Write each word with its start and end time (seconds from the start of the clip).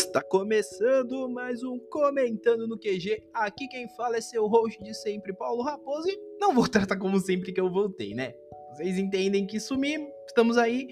Está 0.00 0.22
começando 0.22 1.28
mais 1.28 1.62
um 1.62 1.78
Comentando 1.78 2.66
no 2.66 2.78
QG. 2.78 3.22
Aqui 3.34 3.68
quem 3.68 3.86
fala 3.90 4.16
é 4.16 4.20
seu 4.20 4.46
host 4.46 4.82
de 4.82 4.94
sempre, 4.94 5.32
Paulo 5.32 5.62
Raposo. 5.62 6.08
E 6.08 6.18
não 6.40 6.54
vou 6.54 6.66
tratar 6.66 6.96
como 6.96 7.20
sempre 7.20 7.52
que 7.52 7.60
eu 7.60 7.70
voltei, 7.70 8.14
né? 8.14 8.32
Vocês 8.72 8.98
entendem 8.98 9.46
que 9.46 9.60
sumi, 9.60 9.98
estamos 10.26 10.56
aí. 10.56 10.88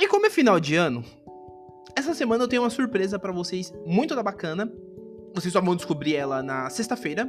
E 0.00 0.06
como 0.06 0.24
é 0.24 0.30
final 0.30 0.60
de 0.60 0.76
ano, 0.76 1.04
essa 1.96 2.14
semana 2.14 2.44
eu 2.44 2.48
tenho 2.48 2.62
uma 2.62 2.70
surpresa 2.70 3.18
para 3.18 3.32
vocês 3.32 3.74
muito 3.84 4.14
da 4.14 4.22
bacana. 4.22 4.72
Vocês 5.34 5.52
só 5.52 5.60
vão 5.60 5.74
descobrir 5.74 6.14
ela 6.14 6.40
na 6.40 6.70
sexta-feira. 6.70 7.28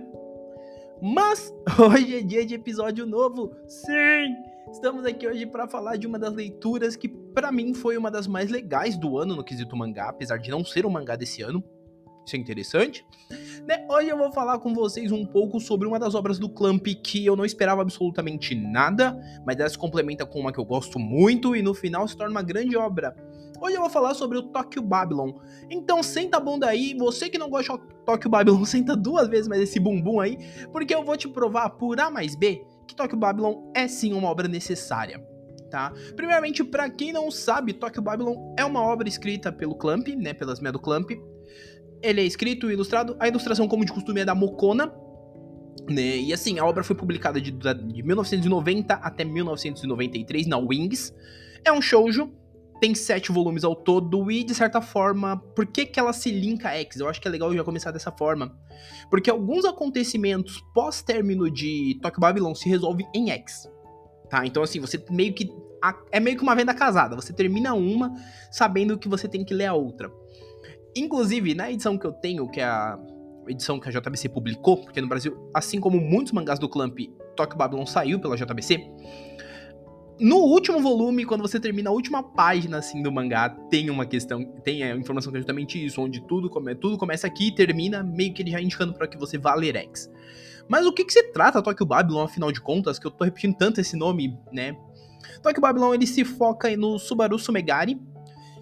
Mas 1.01 1.51
hoje 1.77 2.19
é 2.19 2.21
dia 2.21 2.45
de 2.45 2.53
episódio 2.53 3.07
novo. 3.07 3.53
Sim! 3.67 4.35
Estamos 4.71 5.03
aqui 5.03 5.27
hoje 5.27 5.47
para 5.47 5.67
falar 5.67 5.97
de 5.97 6.05
uma 6.05 6.19
das 6.19 6.31
leituras 6.31 6.95
que 6.95 7.22
para 7.33 7.51
mim 7.51 7.73
foi 7.73 7.97
uma 7.97 8.11
das 8.11 8.27
mais 8.27 8.49
legais 8.49 8.95
do 8.97 9.17
ano 9.17 9.35
no 9.35 9.43
quesito 9.43 9.75
mangá, 9.75 10.09
apesar 10.09 10.37
de 10.37 10.49
não 10.51 10.63
ser 10.63 10.85
um 10.85 10.89
mangá 10.89 11.15
desse 11.15 11.41
ano. 11.41 11.63
Isso 12.25 12.37
é 12.37 12.39
interessante. 12.39 13.05
Né? 13.67 13.85
Hoje 13.89 14.07
eu 14.07 14.17
vou 14.17 14.31
falar 14.31 14.59
com 14.59 14.73
vocês 14.73 15.11
um 15.11 15.25
pouco 15.25 15.59
sobre 15.59 15.87
uma 15.87 15.99
das 15.99 16.15
obras 16.15 16.39
do 16.39 16.47
Clamp 16.47 16.85
que 17.03 17.25
eu 17.25 17.35
não 17.35 17.43
esperava 17.43 17.81
absolutamente 17.81 18.55
nada, 18.55 19.19
mas 19.45 19.59
ela 19.59 19.67
se 19.67 19.77
complementa 19.77 20.25
com 20.25 20.39
uma 20.39 20.53
que 20.53 20.59
eu 20.59 20.63
gosto 20.63 20.97
muito 20.97 21.55
e 21.55 21.61
no 21.61 21.73
final 21.73 22.07
se 22.07 22.15
torna 22.15 22.31
uma 22.31 22.41
grande 22.41 22.77
obra. 22.77 23.13
Hoje 23.61 23.75
eu 23.75 23.81
vou 23.81 23.89
falar 23.89 24.13
sobre 24.13 24.37
o 24.37 24.43
Tokyo 24.43 24.81
Babylon. 24.81 25.33
Então 25.69 26.01
senta 26.01 26.37
a 26.37 26.39
bunda 26.39 26.67
aí, 26.67 26.95
você 26.97 27.29
que 27.29 27.37
não 27.37 27.49
gosta 27.49 27.77
de 27.77 27.83
Tokyo 28.05 28.29
Babylon, 28.29 28.63
senta 28.65 28.95
duas 28.95 29.27
vezes 29.27 29.47
mais 29.47 29.61
esse 29.61 29.79
bumbum 29.79 30.21
aí, 30.21 30.37
porque 30.71 30.95
eu 30.95 31.03
vou 31.03 31.17
te 31.17 31.27
provar 31.27 31.71
por 31.71 31.99
A 31.99 32.09
mais 32.09 32.35
B 32.35 32.63
que 32.87 32.95
Tokyo 32.95 33.17
Babylon 33.17 33.71
é 33.73 33.87
sim 33.87 34.13
uma 34.13 34.29
obra 34.29 34.47
necessária. 34.47 35.32
Tá? 35.73 35.91
Primeiramente, 36.15 36.63
para 36.63 36.87
quem 36.87 37.11
não 37.11 37.31
sabe, 37.31 37.73
Tokyo 37.73 37.99
Babylon 37.99 38.53
é 38.55 38.63
uma 38.63 38.79
obra 38.79 39.09
escrita 39.09 39.51
pelo 39.51 39.73
Clamp, 39.73 40.07
né, 40.09 40.31
pelas 40.31 40.59
meias 40.59 40.73
do 40.73 40.79
Clamp. 40.79 41.09
Ele 41.99 42.21
é 42.21 42.23
escrito 42.23 42.69
e 42.69 42.73
ilustrado. 42.73 43.15
A 43.19 43.27
ilustração, 43.27 43.67
como 43.67 43.83
de 43.83 43.91
costume, 43.91 44.21
é 44.21 44.25
da 44.25 44.35
Mokona. 44.35 44.93
Né? 45.89 46.17
E 46.17 46.31
assim, 46.31 46.59
a 46.59 46.65
obra 46.65 46.83
foi 46.83 46.95
publicada 46.95 47.41
de, 47.41 47.49
de 47.49 48.03
1990 48.03 48.93
até 48.93 49.23
1993 49.23 50.45
na 50.45 50.59
Wings. 50.59 51.11
É 51.65 51.71
um 51.71 51.81
shoujo, 51.81 52.31
tem 52.79 52.93
sete 52.93 53.31
volumes 53.31 53.63
ao 53.63 53.75
todo 53.75 54.29
e, 54.29 54.43
de 54.43 54.53
certa 54.53 54.79
forma, 54.79 55.37
por 55.55 55.65
que, 55.65 55.87
que 55.87 55.99
ela 55.99 56.13
se 56.13 56.29
linka 56.29 56.69
a 56.69 56.73
X? 56.73 56.99
Eu 56.99 57.09
acho 57.09 57.19
que 57.19 57.27
é 57.27 57.31
legal 57.31 57.51
já 57.51 57.63
começar 57.63 57.89
dessa 57.89 58.11
forma. 58.11 58.55
Porque 59.09 59.27
alguns 59.27 59.65
acontecimentos 59.65 60.61
pós-término 60.71 61.49
de 61.49 61.97
Tokyo 61.99 62.21
Babylon 62.21 62.53
se 62.53 62.69
resolvem 62.69 63.07
em 63.15 63.31
X. 63.31 63.72
Tá? 64.33 64.47
Então, 64.47 64.63
assim, 64.63 64.79
você 64.79 64.99
meio 65.11 65.31
que. 65.31 65.53
É 66.11 66.19
meio 66.19 66.35
que 66.35 66.41
uma 66.41 66.55
venda 66.55 66.73
casada. 66.73 67.15
Você 67.15 67.31
termina 67.31 67.75
uma 67.75 68.11
sabendo 68.49 68.97
que 68.97 69.07
você 69.07 69.27
tem 69.27 69.45
que 69.45 69.53
ler 69.53 69.67
a 69.67 69.75
outra. 69.75 70.11
Inclusive, 70.95 71.53
na 71.53 71.69
edição 71.69 71.99
que 71.99 72.07
eu 72.07 72.11
tenho, 72.11 72.49
que 72.49 72.59
é 72.59 72.63
a 72.63 72.97
edição 73.47 73.79
que 73.79 73.87
a 73.87 73.91
JBC 73.91 74.29
publicou, 74.29 74.77
porque 74.77 74.99
no 74.99 75.07
Brasil, 75.07 75.37
assim 75.53 75.79
como 75.79 76.01
muitos 76.01 76.33
mangás 76.33 76.57
do 76.57 76.67
Clamp, 76.67 76.97
Tokyo 77.35 77.55
Babylon 77.55 77.85
saiu 77.85 78.19
pela 78.19 78.35
JBC 78.35 78.89
no 80.19 80.37
último 80.37 80.79
volume, 80.79 81.25
quando 81.25 81.41
você 81.41 81.59
termina 81.59 81.89
a 81.89 81.93
última 81.93 82.23
página 82.23 82.77
assim 82.77 83.01
do 83.01 83.11
mangá, 83.11 83.49
tem 83.49 83.89
uma 83.89 84.05
questão, 84.05 84.43
tem 84.63 84.83
a 84.83 84.95
informação 84.95 85.31
que 85.31 85.37
é 85.37 85.41
justamente 85.41 85.83
isso, 85.83 86.01
onde 86.01 86.21
tudo, 86.27 86.49
come, 86.49 86.73
tudo 86.75 86.97
começa 86.97 87.27
aqui 87.27 87.47
e 87.47 87.51
termina 87.53 88.03
meio 88.03 88.33
que 88.33 88.41
ele 88.41 88.51
já 88.51 88.61
indicando 88.61 88.93
para 88.93 89.07
que 89.07 89.17
você 89.17 89.37
vá 89.37 89.53
ler 89.55 89.75
X. 89.75 90.09
Mas 90.67 90.85
o 90.85 90.93
que, 90.93 91.05
que 91.05 91.13
se 91.13 91.31
trata 91.31 91.61
Tokyo 91.61 91.85
Babylon, 91.85 92.23
afinal 92.23 92.51
de 92.51 92.61
contas, 92.61 92.97
que 92.97 93.05
eu 93.05 93.11
tô 93.11 93.23
repetindo 93.23 93.55
tanto 93.55 93.81
esse 93.81 93.95
nome, 93.95 94.37
né? 94.51 94.75
Tokyo 95.41 95.61
Babylon 95.61 95.93
ele 95.93 96.07
se 96.07 96.23
foca 96.23 96.75
no 96.75 96.97
Subaru 96.97 97.37
Sumegari, 97.37 97.99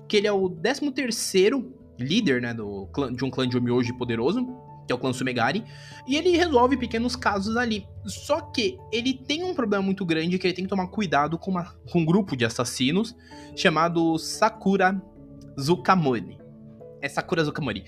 que 0.08 0.18
ele 0.18 0.28
é 0.28 0.32
o 0.32 0.50
13 0.50 0.92
terceiro 0.92 1.74
líder, 1.98 2.42
né, 2.42 2.54
do 2.54 2.88
clã, 2.88 3.14
de 3.14 3.24
um 3.24 3.30
clã 3.30 3.48
de 3.48 3.58
Omyoji 3.58 3.94
poderoso, 3.94 4.46
que 4.88 4.92
é 4.92 4.96
o 4.96 4.98
clã 4.98 5.14
Sumegari, 5.14 5.64
e 6.08 6.16
ele 6.16 6.36
resolve 6.36 6.76
pequenos 6.76 7.16
casos 7.16 7.56
ali. 7.56 7.88
Só 8.06 8.42
que 8.42 8.78
ele 8.92 9.14
tem 9.14 9.44
um 9.44 9.54
problema 9.54 9.84
muito 9.84 10.06
grande 10.06 10.38
que 10.40 10.48
ele 10.48 10.54
tem 10.54 10.66
que 10.66 10.70
tomar 10.70 10.88
cuidado 10.88 11.38
com, 11.38 11.52
uma, 11.52 11.66
com 11.92 12.00
um 12.00 12.06
grupo 12.06 12.36
de 12.36 12.44
assassinos 12.44 13.16
chamado 13.56 14.18
Sakura 14.18 15.02
Zukamori. 15.60 16.40
É 17.02 17.08
Sakura 17.08 17.44
Zukamori. 17.44 17.86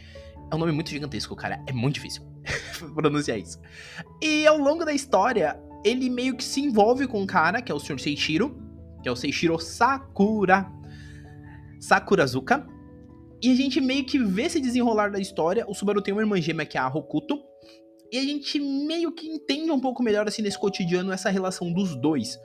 É 0.52 0.56
um 0.56 0.60
nome 0.60 0.72
muito 0.72 0.92
gigantesco, 0.92 1.36
cara. 1.36 1.64
É 1.68 1.74
muito 1.74 1.96
difícil 1.96 2.33
pronunciar 2.94 3.40
isso. 3.40 3.60
E 4.22 4.46
ao 4.46 4.58
longo 4.58 4.86
da 4.86 4.94
história, 4.94 5.60
ele 5.84 6.10
meio 6.10 6.36
que 6.36 6.44
se 6.44 6.62
envolve 6.62 7.08
com 7.08 7.22
um 7.22 7.26
cara, 7.26 7.62
que 7.62 7.72
é 7.72 7.76
o 7.76 7.80
Sr. 7.80 8.00
Seichiro, 8.00 8.58
que 9.02 9.10
é 9.10 9.12
o 9.12 9.16
Seichiro 9.16 9.60
Sakura 9.60 10.72
Sakurazuka, 11.80 12.66
e 13.44 13.52
a 13.52 13.56
gente 13.56 13.82
meio 13.82 14.06
que 14.06 14.18
vê 14.18 14.50
se 14.50 14.62
desenrolar 14.62 15.10
da 15.10 15.20
história. 15.20 15.66
O 15.68 15.74
Subaru 15.74 16.02
tem 16.02 16.14
uma 16.14 16.22
irmã 16.22 16.40
gêmea 16.40 16.66
que 16.66 16.78
é 16.78 16.82
a 16.82 16.88
Hokuto. 16.88 17.38
E 18.10 18.18
a 18.18 18.22
gente 18.22 18.58
meio 18.58 19.12
que 19.12 19.28
entende 19.28 19.70
um 19.70 19.80
pouco 19.82 20.02
melhor, 20.02 20.26
assim, 20.26 20.42
nesse 20.42 20.58
cotidiano, 20.58 21.12
essa 21.12 21.30
relação 21.30 21.74
dos 21.74 21.94
dois. 22.00 22.40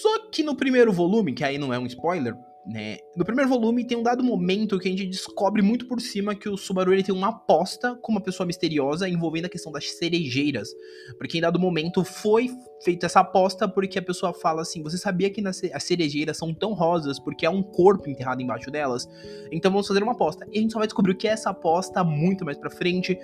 Só 0.00 0.28
que 0.30 0.44
no 0.44 0.54
primeiro 0.54 0.92
volume, 0.92 1.34
que 1.34 1.42
aí 1.42 1.58
não 1.58 1.74
é 1.74 1.78
um 1.78 1.86
spoiler, 1.86 2.36
né? 2.68 2.98
No 3.16 3.24
primeiro 3.24 3.48
volume 3.48 3.86
tem 3.86 3.96
um 3.96 4.02
dado 4.02 4.22
momento 4.22 4.78
que 4.78 4.88
a 4.88 4.90
gente 4.90 5.06
descobre 5.06 5.62
muito 5.62 5.88
por 5.88 6.02
cima 6.02 6.34
que 6.34 6.50
o 6.50 6.56
Subaru 6.56 6.92
ele 6.92 7.02
tem 7.02 7.14
uma 7.14 7.28
aposta 7.28 7.96
com 7.96 8.12
uma 8.12 8.20
pessoa 8.20 8.46
misteriosa 8.46 9.08
envolvendo 9.08 9.46
a 9.46 9.48
questão 9.48 9.72
das 9.72 9.90
cerejeiras. 9.92 10.68
Porque 11.16 11.38
em 11.38 11.40
dado 11.40 11.58
momento 11.58 12.04
foi 12.04 12.50
feita 12.84 13.06
essa 13.06 13.20
aposta 13.20 13.66
porque 13.66 13.98
a 13.98 14.02
pessoa 14.02 14.34
fala 14.34 14.60
assim: 14.60 14.82
"Você 14.82 14.98
sabia 14.98 15.30
que 15.30 15.42
as 15.46 15.82
cerejeiras 15.82 16.36
são 16.36 16.52
tão 16.52 16.74
rosas 16.74 17.18
porque 17.18 17.46
há 17.46 17.50
um 17.50 17.62
corpo 17.62 18.10
enterrado 18.10 18.42
embaixo 18.42 18.70
delas? 18.70 19.08
Então 19.50 19.70
vamos 19.70 19.88
fazer 19.88 20.02
uma 20.02 20.12
aposta". 20.12 20.46
E 20.52 20.58
a 20.58 20.60
gente 20.60 20.72
só 20.72 20.78
vai 20.78 20.86
descobrir 20.86 21.12
o 21.12 21.16
que 21.16 21.26
é 21.26 21.30
essa 21.30 21.48
aposta 21.48 22.04
muito 22.04 22.44
mais 22.44 22.58
para 22.58 22.68
frente, 22.68 23.18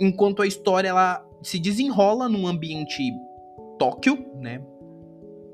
enquanto 0.00 0.40
a 0.40 0.46
história 0.46 0.88
ela 0.88 1.22
se 1.42 1.58
desenrola 1.58 2.30
num 2.30 2.46
ambiente 2.46 3.12
Tóquio, 3.78 4.26
né? 4.36 4.62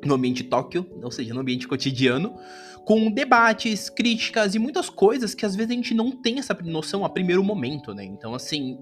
No 0.07 0.15
ambiente 0.15 0.45
Tóquio, 0.45 0.87
ou 1.03 1.11
seja, 1.11 1.35
no 1.35 1.41
ambiente 1.41 1.67
cotidiano, 1.67 2.37
com 2.85 3.11
debates, 3.11 3.91
críticas 3.91 4.55
e 4.55 4.59
muitas 4.59 4.89
coisas 4.89 5.35
que 5.35 5.45
às 5.45 5.57
vezes 5.57 5.73
a 5.73 5.75
gente 5.75 5.93
não 5.93 6.13
tem 6.13 6.39
essa 6.39 6.57
noção 6.65 7.05
a 7.05 7.09
primeiro 7.09 7.43
momento, 7.43 7.93
né? 7.93 8.05
Então, 8.05 8.35
assim, 8.35 8.79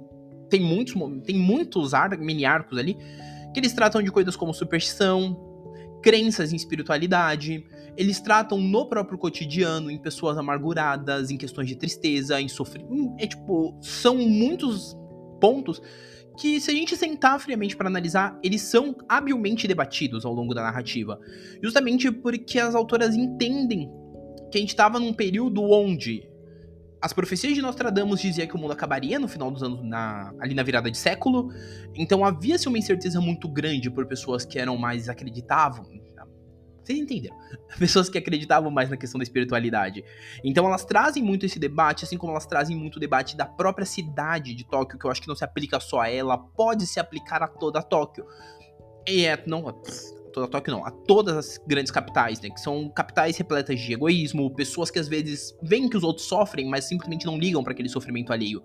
tem 0.51 0.61
muitos, 0.61 0.95
tem 1.25 1.37
muitos 1.37 1.95
ar, 1.95 2.17
mini 2.19 2.45
arcos 2.45 2.79
ali 2.79 2.97
que 3.55 3.61
eles 3.61 3.73
tratam 3.73 4.03
de 4.03 4.11
coisas 4.11 4.35
como 4.35 4.53
superstição, 4.53 5.37
crenças 6.03 6.53
em 6.53 6.57
espiritualidade, 6.57 7.65
eles 7.97 8.21
tratam 8.21 8.61
no 8.61 8.89
próprio 8.89 9.17
cotidiano, 9.17 9.91
em 9.91 9.97
pessoas 9.97 10.37
amarguradas, 10.37 11.31
em 11.31 11.37
questões 11.39 11.69
de 11.69 11.77
tristeza, 11.77 12.41
em 12.41 12.49
sofrimento. 12.49 13.15
É 13.19 13.27
tipo, 13.27 13.79
são 13.81 14.17
muitos 14.17 14.97
pontos 15.41 15.81
que, 16.37 16.61
se 16.61 16.71
a 16.71 16.75
gente 16.75 16.97
sentar 16.97 17.39
friamente 17.39 17.77
para 17.77 17.89
analisar, 17.89 18.39
eles 18.43 18.63
são 18.63 18.97
habilmente 19.09 19.69
debatidos 19.69 20.25
ao 20.25 20.33
longo 20.33 20.55
da 20.55 20.63
narrativa. 20.63 21.19
Justamente 21.63 22.11
porque 22.11 22.59
as 22.59 22.75
autoras 22.75 23.15
entendem 23.15 23.91
que 24.51 24.59
a 24.59 24.61
gente 24.61 24.71
estava 24.71 24.99
num 24.99 25.13
período 25.13 25.63
onde 25.63 26.29
as 27.05 27.13
profecias 27.13 27.55
de 27.55 27.61
Nostradamus 27.61 28.19
diziam 28.19 28.49
que 28.49 28.55
o 28.55 28.59
mundo 28.59 28.73
acabaria 28.73 29.19
no 29.19 29.29
final 29.29 29.51
dos 29.51 29.63
anos, 29.63 29.85
na, 29.85 30.33
ali 30.41 30.55
na 30.55 30.63
virada 30.63 30.91
de 30.91 30.97
século. 30.97 31.51
Então 31.95 32.25
havia-se 32.25 32.67
uma 32.67 32.79
incerteza 32.79 33.21
muito 33.21 33.47
grande 33.47 33.91
por 33.91 34.07
pessoas 34.07 34.47
que 34.47 34.59
eram 34.59 34.79
mais 34.79 35.07
acreditavam, 35.11 35.85
vocês 36.85 36.99
entenderam? 36.99 37.37
Pessoas 37.79 38.09
que 38.09 38.19
acreditavam 38.19 38.71
mais 38.71 38.91
na 38.91 38.97
questão 38.97 39.19
da 39.19 39.23
espiritualidade. 39.23 40.05
Então 40.45 40.67
elas 40.67 40.85
trazem 40.85 41.23
muito 41.23 41.47
esse 41.47 41.59
debate, 41.59 42.05
assim 42.05 42.17
como 42.17 42.33
elas 42.33 42.47
trazem 42.47 42.77
muito 42.77 42.97
o 42.97 43.01
debate 43.01 43.37
da 43.37 43.47
própria 43.47 43.87
cidade 43.87 44.55
de 44.55 44.65
Tóquio, 44.65 44.99
que 44.99 45.07
eu 45.07 45.11
acho 45.11 45.23
que 45.23 45.29
não 45.29 45.37
se 45.37 45.45
aplica 45.45 45.81
só 45.81 46.01
a 46.01 46.09
ela, 46.09 46.37
pode 46.37 46.87
se 46.87 47.01
aplicar 47.01 47.43
a 47.43 47.49
toda 47.49 47.83
Tóquio. 47.83 48.27
E 49.07 49.25
é, 49.25 49.43
não, 49.47 49.63
toda 50.35 50.49
Tóquio 50.49 50.75
não, 50.75 50.85
a 50.85 50.91
todas 50.91 51.37
as 51.37 51.59
grandes 51.67 51.93
capitais, 51.93 52.41
né? 52.41 52.51
Que 52.51 52.61
são 52.61 52.89
capitais 52.91 53.37
repletas 53.37 53.81
de 53.81 53.93
egoísmo, 53.93 54.55
pessoas 54.55 54.91
que 54.91 54.99
às 54.99 55.09
vezes 55.09 55.57
veem 55.63 55.89
que 55.89 55.97
os 55.97 56.03
outros 56.03 56.27
sofrem, 56.27 56.69
mas 56.69 56.85
simplesmente 56.85 57.25
não 57.25 57.39
ligam 57.39 57.63
para 57.63 57.73
aquele 57.73 57.89
sofrimento 57.89 58.33
alheio. 58.33 58.63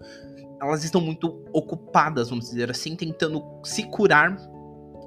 Elas 0.61 0.83
estão 0.83 0.99
muito 0.99 1.45
ocupadas, 1.53 2.29
vamos 2.29 2.49
dizer 2.49 2.69
assim, 2.69 2.95
tentando 2.95 3.41
se 3.63 3.83
curar, 3.83 4.35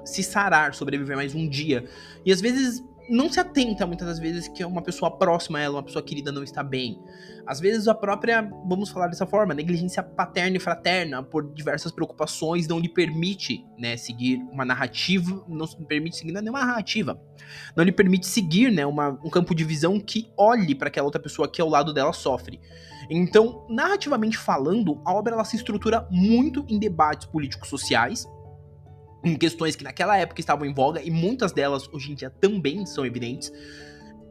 se 0.05 0.23
sarar, 0.23 0.73
sobreviver 0.73 1.15
mais 1.15 1.35
um 1.35 1.47
dia. 1.47 1.85
E 2.25 2.31
às 2.31 2.41
vezes 2.41 2.83
não 3.09 3.31
se 3.31 3.39
atenta 3.39 3.85
muitas 3.85 4.07
das 4.07 4.19
vezes 4.19 4.47
que 4.47 4.63
uma 4.63 4.81
pessoa 4.81 5.11
próxima 5.11 5.59
a 5.59 5.61
ela, 5.61 5.75
uma 5.75 5.83
pessoa 5.83 6.03
querida, 6.03 6.31
não 6.31 6.43
está 6.43 6.63
bem. 6.63 7.01
Às 7.45 7.59
vezes 7.59 7.87
a 7.87 7.93
própria, 7.93 8.41
vamos 8.65 8.89
falar 8.89 9.07
dessa 9.07 9.25
forma, 9.25 9.53
negligência 9.53 10.01
paterna 10.01 10.57
e 10.57 10.59
fraterna, 10.59 11.21
por 11.21 11.53
diversas 11.53 11.91
preocupações, 11.91 12.67
não 12.67 12.79
lhe 12.79 12.87
permite, 12.87 13.65
né, 13.77 13.97
seguir 13.97 14.37
uma 14.51 14.63
narrativa, 14.63 15.43
não 15.47 15.65
lhe 15.65 15.85
permite 15.85 16.15
seguir 16.15 16.31
nenhuma 16.31 16.65
narrativa. 16.65 17.21
Não 17.75 17.83
lhe 17.83 17.91
permite 17.91 18.25
seguir, 18.25 18.71
né, 18.71 18.85
uma, 18.85 19.19
um 19.23 19.29
campo 19.29 19.53
de 19.53 19.63
visão 19.63 19.99
que 19.99 20.31
olhe 20.37 20.73
para 20.73 20.87
aquela 20.87 21.05
outra 21.05 21.21
pessoa 21.21 21.47
que 21.47 21.61
ao 21.61 21.69
lado 21.69 21.93
dela 21.93 22.13
sofre. 22.13 22.61
Então, 23.09 23.65
narrativamente 23.69 24.37
falando, 24.37 25.01
a 25.05 25.13
obra 25.13 25.33
ela 25.33 25.43
se 25.43 25.57
estrutura 25.57 26.07
muito 26.09 26.65
em 26.69 26.79
debates 26.79 27.27
políticos 27.27 27.67
sociais, 27.67 28.25
em 29.23 29.35
questões 29.35 29.75
que 29.75 29.83
naquela 29.83 30.17
época 30.17 30.41
estavam 30.41 30.65
em 30.65 30.73
voga 30.73 31.01
e 31.01 31.09
muitas 31.09 31.51
delas 31.51 31.87
hoje 31.93 32.11
em 32.11 32.15
dia 32.15 32.29
também 32.29 32.85
são 32.85 33.05
evidentes. 33.05 33.51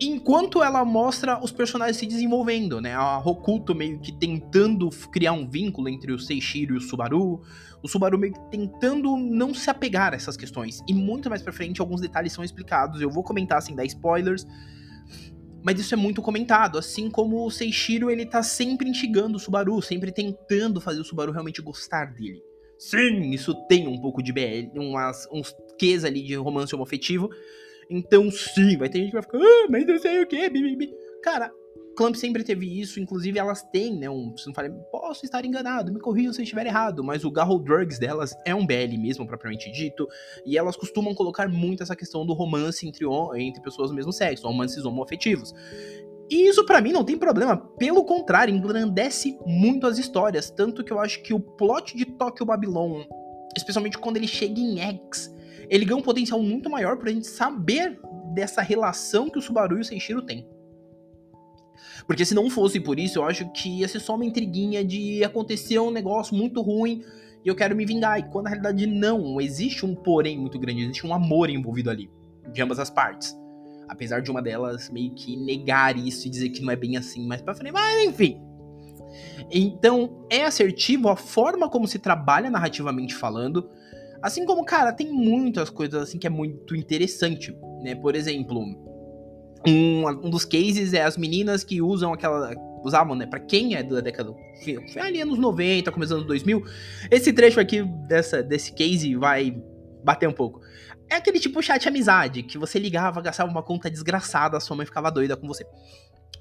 enquanto 0.00 0.62
ela 0.62 0.84
mostra 0.84 1.42
os 1.42 1.52
personagens 1.52 1.96
se 1.96 2.06
desenvolvendo, 2.06 2.80
né? 2.80 2.94
A 2.94 3.18
Hokuto 3.18 3.74
meio 3.74 4.00
que 4.00 4.12
tentando 4.12 4.88
criar 5.12 5.32
um 5.32 5.48
vínculo 5.48 5.88
entre 5.88 6.12
o 6.12 6.18
Seishiro 6.18 6.74
e 6.74 6.78
o 6.78 6.80
Subaru, 6.80 7.42
o 7.82 7.88
Subaru 7.88 8.18
meio 8.18 8.32
que 8.32 8.40
tentando 8.50 9.16
não 9.16 9.54
se 9.54 9.70
apegar 9.70 10.12
a 10.12 10.16
essas 10.16 10.36
questões. 10.36 10.80
E 10.88 10.94
muito 10.94 11.30
mais 11.30 11.42
pra 11.42 11.52
frente 11.52 11.80
alguns 11.80 12.00
detalhes 12.00 12.32
são 12.32 12.42
explicados. 12.42 13.00
Eu 13.00 13.10
vou 13.10 13.22
comentar 13.22 13.62
sem 13.62 13.76
dar 13.76 13.84
spoilers, 13.84 14.44
mas 15.64 15.78
isso 15.78 15.94
é 15.94 15.96
muito 15.96 16.20
comentado, 16.20 16.78
assim 16.78 17.08
como 17.08 17.46
o 17.46 17.50
Seishiro 17.50 18.10
ele 18.10 18.26
tá 18.26 18.42
sempre 18.42 18.88
instigando 18.88 19.36
o 19.36 19.40
Subaru, 19.40 19.80
sempre 19.80 20.10
tentando 20.10 20.80
fazer 20.80 21.00
o 21.00 21.04
Subaru 21.04 21.30
realmente 21.30 21.62
gostar 21.62 22.06
dele. 22.06 22.42
Sim, 22.82 23.30
isso 23.30 23.54
tem 23.68 23.86
um 23.86 23.96
pouco 23.96 24.20
de 24.20 24.32
BL, 24.32 24.76
umas, 24.76 25.28
uns 25.30 25.54
quês 25.78 26.04
ali 26.04 26.20
de 26.20 26.34
romance 26.34 26.74
homoafetivo, 26.74 27.30
então, 27.88 28.28
sim, 28.28 28.76
vai 28.76 28.88
ter 28.88 28.98
gente 28.98 29.10
que 29.10 29.12
vai 29.12 29.22
ficar, 29.22 29.38
ah, 29.38 29.66
mas 29.70 29.86
eu 29.86 30.00
sei 30.00 30.20
o 30.20 30.26
quê, 30.26 30.50
bibibi. 30.50 30.92
Cara, 31.22 31.52
Clamp 31.96 32.16
sempre 32.16 32.42
teve 32.42 32.80
isso, 32.80 32.98
inclusive 32.98 33.38
elas 33.38 33.62
têm, 33.70 33.96
né, 33.96 34.10
um, 34.10 34.36
se 34.36 34.48
não 34.48 34.54
falei, 34.54 34.72
posso 34.90 35.24
estar 35.24 35.44
enganado, 35.44 35.92
me 35.92 36.00
corrijam 36.00 36.32
se 36.32 36.40
eu 36.40 36.42
estiver 36.42 36.66
errado, 36.66 37.04
mas 37.04 37.24
o 37.24 37.30
Garro 37.30 37.60
Drugs 37.60 38.00
delas 38.00 38.34
é 38.44 38.52
um 38.52 38.66
BL 38.66 38.98
mesmo, 38.98 39.28
propriamente 39.28 39.70
dito, 39.70 40.08
e 40.44 40.58
elas 40.58 40.74
costumam 40.74 41.14
colocar 41.14 41.48
muito 41.48 41.84
essa 41.84 41.94
questão 41.94 42.26
do 42.26 42.32
romance 42.32 42.84
entre, 42.84 43.06
entre 43.36 43.62
pessoas 43.62 43.90
do 43.90 43.94
mesmo 43.94 44.12
sexo, 44.12 44.44
romances 44.44 44.84
homoafetivos. 44.84 45.54
E 46.32 46.48
isso 46.48 46.64
para 46.64 46.80
mim 46.80 46.92
não 46.92 47.04
tem 47.04 47.18
problema, 47.18 47.58
pelo 47.58 48.06
contrário, 48.06 48.54
engrandece 48.54 49.38
muito 49.44 49.86
as 49.86 49.98
histórias, 49.98 50.48
tanto 50.48 50.82
que 50.82 50.90
eu 50.90 50.98
acho 50.98 51.22
que 51.22 51.34
o 51.34 51.38
plot 51.38 51.94
de 51.94 52.06
Tokyo 52.06 52.46
Babylon, 52.46 53.02
especialmente 53.54 53.98
quando 53.98 54.16
ele 54.16 54.26
chega 54.26 54.58
em 54.58 54.80
X, 54.80 55.30
ele 55.68 55.84
ganha 55.84 55.98
um 55.98 56.02
potencial 56.02 56.42
muito 56.42 56.70
maior 56.70 56.96
pra 56.96 57.10
gente 57.10 57.26
saber 57.26 58.00
dessa 58.32 58.62
relação 58.62 59.28
que 59.28 59.38
o 59.38 59.42
Subaru 59.42 59.76
e 59.76 59.82
o 59.82 59.84
Seishiro 59.84 60.22
têm. 60.22 60.48
Porque 62.06 62.24
se 62.24 62.34
não 62.34 62.48
fosse 62.48 62.80
por 62.80 62.98
isso, 62.98 63.18
eu 63.18 63.24
acho 63.24 63.52
que 63.52 63.80
ia 63.80 63.88
ser 63.88 64.00
só 64.00 64.14
uma 64.14 64.24
intriguinha 64.24 64.82
de 64.82 65.22
acontecer 65.22 65.78
um 65.80 65.90
negócio 65.90 66.34
muito 66.34 66.62
ruim 66.62 67.04
e 67.44 67.48
eu 67.48 67.54
quero 67.54 67.76
me 67.76 67.84
vingar. 67.84 68.18
E 68.18 68.22
quando 68.22 68.44
na 68.44 68.50
realidade 68.52 68.86
não, 68.86 69.38
existe 69.38 69.84
um 69.84 69.94
porém 69.94 70.38
muito 70.38 70.58
grande, 70.58 70.80
existe 70.84 71.06
um 71.06 71.12
amor 71.12 71.50
envolvido 71.50 71.90
ali, 71.90 72.10
de 72.50 72.62
ambas 72.62 72.78
as 72.78 72.88
partes. 72.88 73.41
Apesar 73.92 74.20
de 74.20 74.30
uma 74.30 74.40
delas 74.40 74.88
meio 74.90 75.12
que 75.14 75.36
negar 75.36 75.96
isso 75.96 76.26
e 76.26 76.30
dizer 76.30 76.48
que 76.48 76.62
não 76.62 76.72
é 76.72 76.76
bem 76.76 76.96
assim 76.96 77.26
mais 77.26 77.42
pra 77.42 77.54
frente, 77.54 77.72
mas 77.72 78.04
enfim. 78.04 78.40
Então, 79.50 80.26
é 80.30 80.44
assertivo 80.44 81.08
a 81.10 81.16
forma 81.16 81.68
como 81.68 81.86
se 81.86 81.98
trabalha 81.98 82.50
narrativamente 82.50 83.14
falando, 83.14 83.68
Assim 84.22 84.46
como, 84.46 84.64
cara, 84.64 84.92
tem 84.92 85.12
muitas 85.12 85.68
coisas 85.68 86.00
assim 86.00 86.16
que 86.16 86.28
é 86.28 86.30
muito 86.30 86.76
interessante, 86.76 87.52
né? 87.82 87.96
Por 87.96 88.14
exemplo, 88.14 88.64
um, 89.66 90.06
um 90.06 90.30
dos 90.30 90.44
cases 90.44 90.94
é 90.94 91.02
as 91.02 91.16
meninas 91.16 91.64
que 91.64 91.82
usam 91.82 92.12
aquela 92.12 92.54
usavam, 92.84 93.16
né? 93.16 93.26
Pra 93.26 93.40
quem 93.40 93.74
é 93.74 93.82
da 93.82 94.00
década. 94.00 94.32
Foi 94.92 95.02
ali 95.02 95.20
anos 95.20 95.38
90, 95.38 95.90
começando 95.90 96.18
anos 96.18 96.28
2000. 96.28 96.62
Esse 97.10 97.32
trecho 97.32 97.58
aqui 97.58 97.82
dessa, 98.06 98.42
desse 98.44 98.72
case 98.72 99.12
vai 99.16 99.60
bater 100.02 100.28
um 100.28 100.32
pouco. 100.32 100.60
É 101.08 101.16
aquele 101.16 101.38
tipo 101.38 101.62
chat 101.62 101.86
amizade, 101.88 102.42
que 102.42 102.58
você 102.58 102.78
ligava, 102.78 103.20
gastava 103.20 103.50
uma 103.50 103.62
conta 103.62 103.90
desgraçada, 103.90 104.58
sua 104.60 104.76
mãe 104.76 104.86
ficava 104.86 105.10
doida 105.10 105.36
com 105.36 105.46
você. 105.46 105.66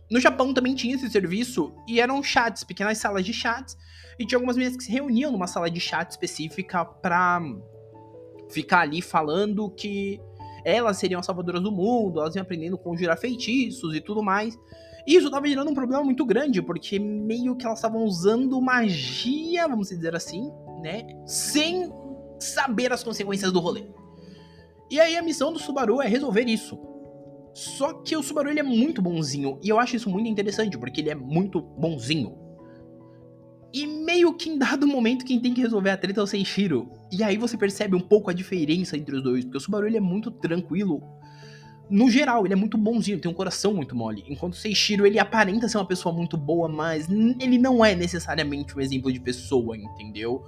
No 0.10 0.20
Japão 0.20 0.54
também 0.54 0.76
tinha 0.76 0.96
esse 0.96 1.10
serviço, 1.10 1.74
e 1.88 2.00
eram 2.00 2.22
chats, 2.22 2.64
pequenas 2.64 2.98
salas 2.98 3.26
de 3.26 3.34
chats, 3.34 3.78
e 4.20 4.26
tinha 4.26 4.38
algumas 4.38 4.58
meninas 4.58 4.78
que 4.78 4.84
se 4.84 4.92
reuniam 4.92 5.32
numa 5.32 5.48
sala 5.48 5.70
de 5.70 5.80
chat 5.80 6.12
específica 6.12 6.84
pra 6.84 7.42
ficar 8.50 8.82
ali 8.82 9.02
falando 9.02 9.70
que 9.70 10.20
elas 10.66 10.98
seriam 10.98 11.20
as 11.20 11.26
salvadoras 11.26 11.62
do 11.62 11.72
mundo, 11.72 12.20
elas 12.20 12.36
iam 12.36 12.44
aprendendo 12.44 12.76
a 12.76 12.80
conjurar 12.80 13.18
feitiços 13.18 13.96
e 13.96 14.02
tudo 14.02 14.22
mais. 14.22 14.58
E 15.08 15.16
isso 15.16 15.32
tava 15.32 15.48
gerando 15.48 15.72
um 15.72 15.74
problema 15.74 16.04
muito 16.04 16.26
grande, 16.26 16.62
porque 16.62 17.00
meio 17.00 17.56
que 17.56 17.66
elas 17.66 17.80
estavam 17.80 18.04
usando 18.04 18.62
magia, 18.62 19.68
vamos 19.68 19.90
dizer 19.90 20.16
assim, 20.16 20.52
né? 20.82 21.08
Sem 21.26 21.90
saber 22.44 22.92
as 22.92 23.04
consequências 23.04 23.52
do 23.52 23.60
rolê. 23.60 23.86
E 24.90 25.00
aí 25.00 25.16
a 25.16 25.22
missão 25.22 25.54
do 25.54 25.60
Subaru 25.60 26.02
é 26.02 26.08
resolver 26.08 26.44
isso. 26.44 26.78
Só 27.54 27.94
que 27.94 28.16
o 28.16 28.24
Subaru 28.24 28.50
ele 28.50 28.60
é 28.60 28.64
muito 28.64 29.02
bonzinho, 29.02 29.60
e 29.62 29.70
eu 29.70 29.80
acho 29.80 29.96
isso 29.96 30.10
muito 30.10 30.30
interessante, 30.30 30.78
porque 30.78 31.02
ele 31.02 31.10
é 31.10 31.16
muito 31.16 31.62
bonzinho. 31.62 32.38
E 33.74 33.88
meio 33.88 34.34
que 34.34 34.50
em 34.50 34.58
dado 34.58 34.86
momento 34.86 35.24
quem 35.24 35.40
tem 35.40 35.54
que 35.54 35.62
resolver 35.62 35.92
a 35.92 35.98
treta 35.98 36.20
é 36.20 36.24
o 36.24 36.28
Seishiro. 36.28 36.92
E 37.12 37.24
aí 37.24 37.38
você 37.38 37.58
percebe 37.58 37.96
um 37.96 38.02
pouco 38.02 38.30
a 38.30 38.34
diferença 38.34 38.98
entre 38.98 39.16
os 39.16 39.24
dois, 39.24 39.46
porque 39.46 39.58
o 39.58 39.62
Subaru 39.62 39.88
ele 39.88 39.98
é 39.98 40.02
muito 40.02 40.30
tranquilo. 40.30 41.02
No 41.90 42.10
geral, 42.10 42.46
ele 42.46 42.54
é 42.54 42.58
muito 42.58 42.78
bonzinho, 42.78 43.20
tem 43.20 43.30
um 43.30 43.34
coração 43.34 43.74
muito 43.74 43.96
mole. 43.96 44.24
Enquanto 44.28 44.54
o 44.54 44.58
Seishiro 44.58 45.06
ele 45.06 45.20
aparenta 45.20 45.68
ser 45.68 45.78
uma 45.78 45.88
pessoa 45.88 46.14
muito 46.14 46.38
boa, 46.38 46.68
mas 46.68 47.08
ele 47.10 47.58
não 47.58 47.84
é 47.84 47.96
necessariamente 47.96 48.78
um 48.78 48.82
exemplo 48.82 49.12
de 49.12 49.20
pessoa, 49.20 49.76
entendeu? 49.78 50.46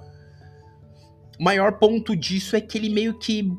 O 1.38 1.44
maior 1.44 1.78
ponto 1.78 2.14
disso 2.14 2.56
é 2.56 2.60
que 2.60 2.78
ele 2.78 2.88
meio 2.88 3.18
que. 3.18 3.52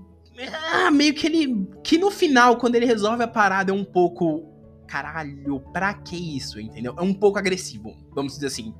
Ah, 0.71 0.91
meio 0.91 1.13
que 1.13 1.27
ele. 1.27 1.67
Que 1.83 1.97
no 1.97 2.11
final, 2.11 2.57
quando 2.57 2.75
ele 2.75 2.85
resolve 2.85 3.23
a 3.23 3.27
parada, 3.27 3.71
é 3.71 3.73
um 3.73 3.83
pouco. 3.83 4.51
Caralho, 4.87 5.59
pra 5.73 5.93
que 5.93 6.15
isso, 6.37 6.59
entendeu? 6.59 6.93
É 6.97 7.01
um 7.01 7.13
pouco 7.13 7.39
agressivo, 7.39 7.95
vamos 8.13 8.33
dizer 8.33 8.47
assim. 8.47 8.73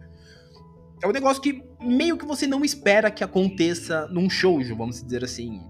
É 1.04 1.08
um 1.08 1.12
negócio 1.12 1.42
que 1.42 1.64
meio 1.82 2.18
que 2.18 2.26
você 2.26 2.48
não 2.48 2.64
espera 2.64 3.12
que 3.12 3.24
aconteça 3.24 4.08
num 4.08 4.30
shoujo, 4.30 4.76
vamos 4.76 5.04
dizer 5.04 5.24
assim. 5.24 5.62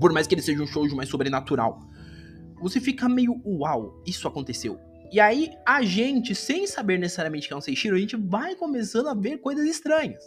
Por 0.00 0.12
mais 0.12 0.26
que 0.26 0.34
ele 0.34 0.42
seja 0.42 0.62
um 0.62 0.66
shoujo 0.66 0.96
mais 0.96 1.08
sobrenatural. 1.08 1.80
Você 2.60 2.80
fica 2.80 3.08
meio, 3.08 3.40
uau, 3.44 4.02
isso 4.06 4.26
aconteceu. 4.26 4.80
E 5.12 5.20
aí, 5.20 5.52
a 5.64 5.82
gente, 5.82 6.34
sem 6.34 6.66
saber 6.66 6.98
necessariamente 6.98 7.46
que 7.46 7.54
é 7.54 7.56
um 7.56 7.60
Seishiro, 7.60 7.94
a 7.94 7.98
gente 8.00 8.16
vai 8.16 8.56
começando 8.56 9.08
a 9.08 9.14
ver 9.14 9.38
coisas 9.38 9.64
estranhas. 9.66 10.24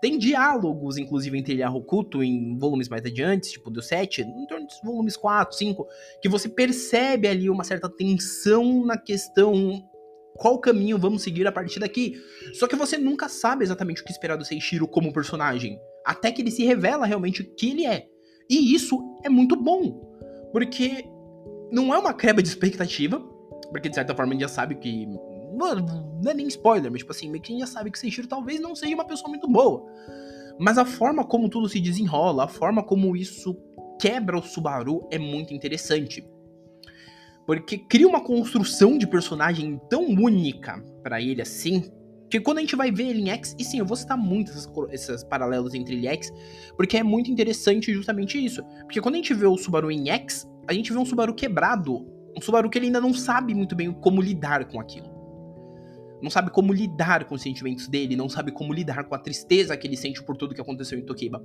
Tem 0.00 0.18
diálogos, 0.18 0.96
inclusive, 0.96 1.38
entre 1.38 1.52
ele 1.52 1.60
e 1.60 1.64
a 1.64 1.70
Hokuto 1.70 2.22
em 2.22 2.58
volumes 2.58 2.88
mais 2.88 3.04
adiantes, 3.04 3.52
tipo 3.52 3.70
do 3.70 3.82
7, 3.82 4.22
em 4.22 4.46
torno 4.46 4.66
dos 4.66 4.80
volumes 4.82 5.16
4, 5.16 5.56
5, 5.56 5.86
que 6.20 6.28
você 6.28 6.48
percebe 6.48 7.28
ali 7.28 7.48
uma 7.48 7.64
certa 7.64 7.88
tensão 7.88 8.84
na 8.84 8.96
questão 8.96 9.82
qual 10.34 10.58
caminho 10.58 10.98
vamos 10.98 11.22
seguir 11.22 11.46
a 11.46 11.52
partir 11.52 11.78
daqui. 11.78 12.14
Só 12.54 12.66
que 12.66 12.76
você 12.76 12.96
nunca 12.96 13.28
sabe 13.28 13.64
exatamente 13.64 14.02
o 14.02 14.04
que 14.04 14.12
esperar 14.12 14.36
do 14.36 14.44
Seishiro 14.44 14.88
como 14.88 15.12
personagem, 15.12 15.78
até 16.04 16.32
que 16.32 16.42
ele 16.42 16.50
se 16.50 16.64
revela 16.64 17.06
realmente 17.06 17.42
o 17.42 17.54
que 17.54 17.70
ele 17.70 17.86
é. 17.86 18.06
E 18.48 18.74
isso 18.74 18.98
é 19.24 19.28
muito 19.28 19.56
bom, 19.56 20.00
porque 20.52 21.04
não 21.70 21.94
é 21.94 21.98
uma 21.98 22.12
quebra 22.12 22.42
de 22.42 22.48
expectativa, 22.48 23.20
porque 23.70 23.88
de 23.88 23.94
certa 23.94 24.14
forma 24.14 24.32
a 24.32 24.34
gente 24.34 24.42
já 24.42 24.48
sabe 24.48 24.74
que 24.74 25.06
não, 25.52 26.20
é 26.26 26.34
nem 26.34 26.46
spoiler, 26.48 26.90
mas 26.90 27.00
tipo 27.00 27.12
assim, 27.12 27.30
meio 27.30 27.42
que 27.42 27.52
a 27.52 27.56
gente 27.56 27.66
já 27.66 27.72
sabe 27.72 27.90
que 27.90 27.98
Seishiro 27.98 28.26
talvez 28.26 28.60
não 28.60 28.74
seja 28.74 28.94
uma 28.94 29.04
pessoa 29.04 29.28
muito 29.28 29.48
boa. 29.48 29.84
Mas 30.58 30.78
a 30.78 30.84
forma 30.84 31.24
como 31.24 31.48
tudo 31.48 31.68
se 31.68 31.80
desenrola, 31.80 32.44
a 32.44 32.48
forma 32.48 32.82
como 32.82 33.16
isso 33.16 33.56
quebra 34.00 34.38
o 34.38 34.42
Subaru 34.42 35.06
é 35.10 35.18
muito 35.18 35.54
interessante. 35.54 36.24
Porque 37.46 37.78
cria 37.78 38.06
uma 38.06 38.22
construção 38.22 38.96
de 38.96 39.06
personagem 39.06 39.80
tão 39.90 40.04
única 40.06 40.82
para 41.02 41.20
ele 41.20 41.42
assim, 41.42 41.90
que 42.30 42.40
quando 42.40 42.58
a 42.58 42.60
gente 42.62 42.76
vai 42.76 42.90
ver 42.90 43.08
ele 43.08 43.20
em 43.20 43.30
X, 43.30 43.54
e 43.58 43.64
sim, 43.64 43.78
eu 43.78 43.84
vou 43.84 43.96
citar 43.96 44.16
muitos 44.16 44.66
esses 44.90 45.22
paralelos 45.24 45.74
entre 45.74 45.94
ele 45.94 46.06
e 46.06 46.08
X, 46.08 46.32
porque 46.76 46.96
é 46.96 47.02
muito 47.02 47.30
interessante 47.30 47.92
justamente 47.92 48.42
isso. 48.42 48.62
Porque 48.82 49.00
quando 49.00 49.16
a 49.16 49.18
gente 49.18 49.34
vê 49.34 49.46
o 49.46 49.58
Subaru 49.58 49.90
em 49.90 50.08
X, 50.08 50.48
a 50.66 50.72
gente 50.72 50.92
vê 50.92 50.98
um 50.98 51.04
Subaru 51.04 51.34
quebrado, 51.34 52.06
um 52.34 52.40
Subaru 52.40 52.70
que 52.70 52.78
ele 52.78 52.86
ainda 52.86 53.00
não 53.00 53.12
sabe 53.12 53.54
muito 53.54 53.76
bem 53.76 53.92
como 53.92 54.22
lidar 54.22 54.64
com 54.66 54.80
aquilo. 54.80 55.11
Não 56.22 56.30
sabe 56.30 56.50
como 56.50 56.72
lidar 56.72 57.24
com 57.24 57.34
os 57.34 57.42
sentimentos 57.42 57.88
dele, 57.88 58.14
não 58.14 58.28
sabe 58.28 58.52
como 58.52 58.72
lidar 58.72 59.04
com 59.04 59.14
a 59.14 59.18
tristeza 59.18 59.76
que 59.76 59.86
ele 59.86 59.96
sente 59.96 60.22
por 60.22 60.36
tudo 60.36 60.54
que 60.54 60.60
aconteceu 60.60 60.98
em 60.98 61.02
Tokiba. 61.02 61.44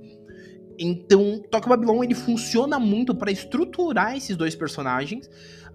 Então, 0.78 1.42
Tokyo 1.50 1.68
Babylon 1.68 2.04
ele 2.04 2.14
funciona 2.14 2.78
muito 2.78 3.14
para 3.14 3.32
estruturar 3.32 4.16
esses 4.16 4.36
dois 4.36 4.54
personagens, 4.54 5.28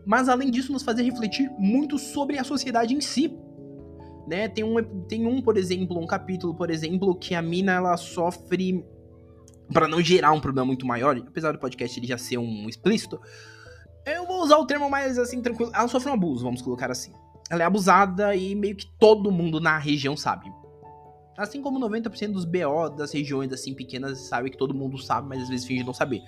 mas 0.06 0.30
além 0.30 0.50
disso 0.50 0.72
nos 0.72 0.84
fazer 0.84 1.04
refletir 1.04 1.52
muito 1.60 2.00
sobre 2.00 2.40
a 2.40 2.44
sociedade 2.44 2.96
em 2.96 3.02
si. 3.02 3.38
Né? 4.26 4.48
Tem, 4.48 4.64
um, 4.64 4.82
tem 5.08 5.28
um, 5.28 5.42
por 5.42 5.58
exemplo, 5.58 6.00
um 6.00 6.08
capítulo, 6.08 6.56
por 6.56 6.72
exemplo, 6.72 7.14
que 7.16 7.36
a 7.36 7.42
mina 7.42 7.74
ela 7.74 7.98
sofre 7.98 8.86
para 9.72 9.88
não 9.88 10.02
gerar 10.02 10.32
um 10.32 10.40
problema 10.40 10.66
muito 10.66 10.86
maior, 10.86 11.18
apesar 11.18 11.52
do 11.52 11.60
podcast 11.60 12.00
ele 12.00 12.08
já 12.08 12.18
ser 12.18 12.38
um 12.38 12.70
explícito, 12.70 13.20
eu 14.06 14.26
vou 14.26 14.42
usar 14.42 14.58
o 14.58 14.66
termo 14.66 14.90
mais 14.90 15.18
assim 15.18 15.42
tranquilo. 15.42 15.72
Ela 15.74 15.88
sofre 15.88 16.10
um 16.10 16.14
abuso, 16.14 16.44
vamos 16.44 16.62
colocar 16.62 16.92
assim. 16.92 17.12
Ela 17.50 17.64
é 17.64 17.66
abusada 17.66 18.36
e 18.36 18.56
meio 18.56 18.76
que 18.76 18.86
todo 18.86 19.32
mundo 19.32 19.60
na 19.60 19.78
região 19.78 20.16
sabe. 20.16 20.52
Assim 21.38 21.62
como 21.62 21.80
90% 21.80 22.32
dos 22.32 22.46
BO 22.46 22.90
das 22.96 23.12
regiões 23.12 23.52
assim 23.52 23.74
pequenas 23.74 24.20
sabe 24.20 24.50
que 24.50 24.58
todo 24.58 24.74
mundo 24.74 24.98
sabe, 24.98 25.28
mas 25.28 25.42
às 25.42 25.50
vezes 25.50 25.66
finge 25.66 25.84
não 25.84 25.94
saber. 25.94 26.22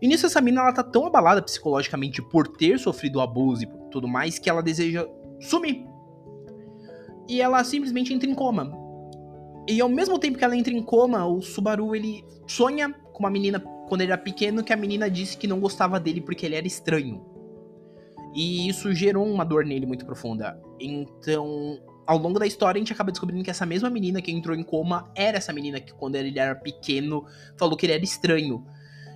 E 0.00 0.08
nisso 0.08 0.26
essa 0.26 0.40
mina 0.40 0.62
ela 0.62 0.72
tá 0.72 0.82
tão 0.82 1.06
abalada 1.06 1.40
psicologicamente 1.40 2.20
por 2.20 2.48
ter 2.48 2.78
sofrido 2.78 3.20
abuso 3.20 3.62
e 3.62 3.68
tudo 3.90 4.08
mais 4.08 4.38
que 4.38 4.50
ela 4.50 4.62
deseja 4.62 5.06
sumir. 5.40 5.86
E 7.28 7.40
ela 7.40 7.62
simplesmente 7.62 8.12
entra 8.12 8.28
em 8.28 8.34
coma. 8.34 8.72
E 9.68 9.80
ao 9.80 9.88
mesmo 9.88 10.18
tempo 10.18 10.36
que 10.36 10.44
ela 10.44 10.56
entra 10.56 10.72
em 10.72 10.82
coma, 10.82 11.24
o 11.24 11.40
Subaru 11.40 11.94
ele 11.94 12.24
sonha 12.48 12.92
com 13.12 13.20
uma 13.20 13.30
menina 13.30 13.60
quando 13.60 14.00
ele 14.00 14.10
era 14.10 14.20
pequeno 14.20 14.64
que 14.64 14.72
a 14.72 14.76
menina 14.76 15.08
disse 15.08 15.36
que 15.36 15.46
não 15.46 15.60
gostava 15.60 16.00
dele 16.00 16.20
porque 16.20 16.44
ele 16.44 16.56
era 16.56 16.66
estranho. 16.66 17.24
E 18.34 18.68
isso 18.68 18.94
gerou 18.94 19.26
uma 19.26 19.44
dor 19.44 19.64
nele 19.64 19.86
muito 19.86 20.06
profunda. 20.06 20.60
Então, 20.80 21.78
ao 22.06 22.18
longo 22.18 22.38
da 22.38 22.46
história, 22.46 22.78
a 22.78 22.80
gente 22.80 22.92
acaba 22.92 23.10
descobrindo 23.10 23.44
que 23.44 23.50
essa 23.50 23.66
mesma 23.66 23.90
menina 23.90 24.22
que 24.22 24.32
entrou 24.32 24.56
em 24.56 24.62
coma 24.62 25.10
era 25.14 25.38
essa 25.38 25.52
menina 25.52 25.80
que, 25.80 25.92
quando 25.92 26.16
ele 26.16 26.38
era 26.38 26.54
pequeno, 26.54 27.24
falou 27.58 27.76
que 27.76 27.86
ele 27.86 27.92
era 27.92 28.04
estranho. 28.04 28.64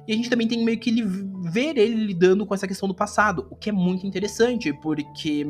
E 0.07 0.13
a 0.13 0.17
gente 0.17 0.31
também 0.31 0.47
tem 0.47 0.65
meio 0.65 0.79
que 0.79 0.91
ele, 0.91 1.03
ver 1.51 1.77
ele 1.77 2.07
lidando 2.07 2.47
com 2.47 2.55
essa 2.55 2.69
questão 2.69 2.89
do 2.89 2.95
passado, 2.95 3.49
o 3.51 3.57
que 3.57 3.71
é 3.71 3.73
muito 3.73 4.07
interessante, 4.07 4.73
porque 4.73 5.47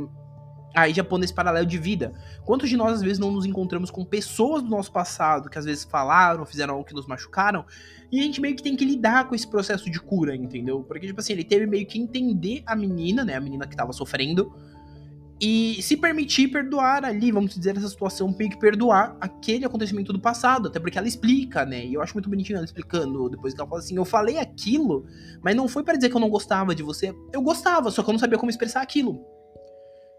aí 0.76 0.92
já 0.92 1.02
pondo 1.02 1.24
esse 1.24 1.32
paralelo 1.32 1.66
de 1.66 1.78
vida. 1.78 2.12
Quantos 2.44 2.68
de 2.68 2.76
nós 2.76 2.92
às 2.92 3.02
vezes 3.02 3.18
não 3.18 3.32
nos 3.32 3.46
encontramos 3.46 3.90
com 3.90 4.04
pessoas 4.04 4.62
do 4.62 4.68
nosso 4.68 4.92
passado 4.92 5.48
que 5.48 5.58
às 5.58 5.64
vezes 5.64 5.84
falaram, 5.84 6.44
fizeram 6.44 6.74
algo 6.74 6.86
que 6.86 6.94
nos 6.94 7.06
machucaram, 7.06 7.64
e 8.12 8.20
a 8.20 8.22
gente 8.22 8.40
meio 8.40 8.54
que 8.54 8.62
tem 8.62 8.76
que 8.76 8.84
lidar 8.84 9.26
com 9.28 9.34
esse 9.34 9.48
processo 9.48 9.90
de 9.90 9.98
cura, 9.98 10.36
entendeu? 10.36 10.84
Porque, 10.84 11.06
tipo 11.06 11.18
assim, 11.18 11.32
ele 11.32 11.44
teve 11.44 11.66
meio 11.66 11.86
que 11.86 11.98
entender 11.98 12.62
a 12.66 12.76
menina, 12.76 13.24
né? 13.24 13.34
A 13.34 13.40
menina 13.40 13.66
que 13.66 13.74
tava 13.74 13.92
sofrendo, 13.92 14.52
e 15.40 15.82
se 15.82 15.96
permitir 15.96 16.48
perdoar 16.48 17.04
ali, 17.04 17.30
vamos 17.30 17.54
dizer, 17.54 17.76
essa 17.76 17.88
situação, 17.88 18.34
meio 18.38 18.50
que 18.50 18.58
perdoar 18.58 19.16
aquele 19.20 19.66
acontecimento 19.66 20.10
do 20.12 20.18
passado, 20.18 20.68
até 20.68 20.80
porque 20.80 20.96
ela 20.96 21.06
explica, 21.06 21.66
né? 21.66 21.84
E 21.84 21.94
eu 21.94 22.00
acho 22.00 22.14
muito 22.14 22.28
bonitinho 22.28 22.56
ela 22.56 22.64
explicando, 22.64 23.28
depois 23.28 23.52
que 23.52 23.60
ela 23.60 23.68
fala 23.68 23.80
assim: 23.80 23.96
eu 23.96 24.04
falei 24.04 24.38
aquilo, 24.38 25.04
mas 25.42 25.54
não 25.54 25.68
foi 25.68 25.82
para 25.82 25.96
dizer 25.96 26.08
que 26.08 26.16
eu 26.16 26.20
não 26.20 26.30
gostava 26.30 26.74
de 26.74 26.82
você. 26.82 27.14
Eu 27.32 27.42
gostava, 27.42 27.90
só 27.90 28.02
que 28.02 28.08
eu 28.08 28.12
não 28.12 28.18
sabia 28.18 28.38
como 28.38 28.50
expressar 28.50 28.80
aquilo. 28.80 29.35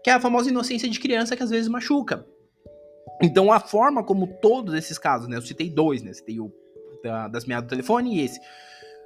Que 0.08 0.12
é 0.12 0.14
a 0.14 0.20
famosa 0.20 0.48
inocência 0.48 0.88
de 0.88 0.98
criança 0.98 1.36
que 1.36 1.42
às 1.42 1.50
vezes 1.50 1.68
machuca. 1.68 2.26
Então 3.22 3.52
a 3.52 3.60
forma 3.60 4.02
como 4.02 4.38
todos 4.40 4.72
esses 4.72 4.96
casos, 4.96 5.28
né? 5.28 5.36
Eu 5.36 5.42
citei 5.42 5.68
dois, 5.68 6.02
né? 6.02 6.14
Citei 6.14 6.40
o 6.40 6.50
da, 7.04 7.28
das 7.28 7.44
meadas 7.44 7.66
do 7.66 7.68
telefone 7.68 8.16
e 8.16 8.24
esse. 8.24 8.40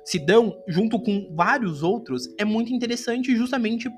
Se 0.04 0.20
dão 0.20 0.62
junto 0.68 1.02
com 1.02 1.34
vários 1.34 1.82
outros, 1.82 2.32
é 2.38 2.44
muito 2.44 2.72
interessante 2.72 3.34
justamente 3.34 3.90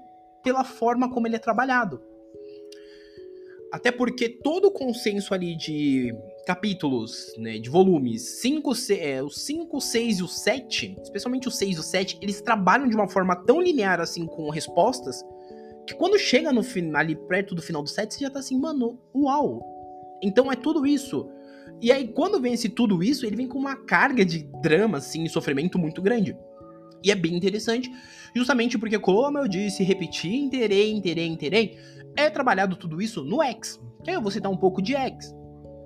pela 0.43 0.65
forma 0.65 1.13
como 1.13 1.27
ele 1.27 1.37
é 1.37 1.39
trabalhado. 1.39 2.01
Até 3.71 3.93
porque 3.93 4.31
todo 4.31 4.69
o 4.69 4.71
consenso 4.71 5.35
ali 5.35 5.55
de 5.59 6.11
capítulos, 6.47 7.35
né, 7.37 7.59
de 7.59 7.69
volumes, 7.69 8.41
5, 8.41 8.73
é, 8.99 9.23
os 9.23 9.45
5, 9.45 9.79
6 9.79 10.19
e 10.21 10.23
o 10.23 10.29
7, 10.29 10.97
especialmente 11.03 11.49
o 11.49 11.51
6 11.51 11.77
e 11.77 11.81
o 11.81 11.83
7, 11.83 12.19
eles 12.23 12.41
trabalham 12.41 12.89
de 12.89 12.97
uma 12.97 13.09
forma 13.09 13.37
tão 13.37 13.61
linear 13.61 14.01
assim 14.01 14.25
com 14.25 14.49
respostas, 14.49 15.23
que 15.87 15.95
quando 15.95 16.19
chega 16.19 16.53
no 16.53 16.63
final, 16.63 17.01
ali 17.01 17.15
perto 17.15 17.55
do 17.55 17.63
final 17.63 17.83
do 17.83 17.89
7, 17.89 18.15
você 18.15 18.21
já 18.21 18.31
tá 18.31 18.39
assim, 18.39 18.59
mano, 18.59 18.99
uau. 19.15 19.63
Então 20.23 20.51
é 20.51 20.57
tudo 20.57 20.87
isso. 20.87 21.29
E 21.81 21.93
aí, 21.93 22.09
quando 22.09 22.41
vem 22.41 22.57
tudo 22.57 23.03
isso, 23.03 23.27
ele 23.27 23.37
vem 23.37 23.49
com 23.49 23.59
uma 23.59 23.77
carga 23.77 24.25
de 24.25 24.45
drama, 24.63 24.99
assim, 24.99 25.25
e 25.25 25.29
sofrimento 25.29 25.79
muito 25.79 26.01
grande. 26.01 26.37
E 27.03 27.11
é 27.11 27.15
bem 27.15 27.37
interessante, 27.37 27.91
justamente 28.35 28.79
porque, 28.79 28.99
como 28.99 29.39
eu 29.39 29.47
disse, 29.47 29.83
repetir, 29.83 30.33
interei, 30.33 30.91
interei, 30.91 31.27
interei, 31.27 31.79
é 32.17 32.31
trabalhado 32.31 32.77
tudo 32.77 33.03
isso 33.03 33.23
no 33.23 33.43
X. 33.43 33.79
Que 34.03 34.11
aí 34.11 34.17
eu 34.17 34.23
vou 34.23 34.31
citar 34.31 34.51
um 34.51 34.57
pouco 34.57 34.81
de 34.81 34.95
X. 34.95 35.35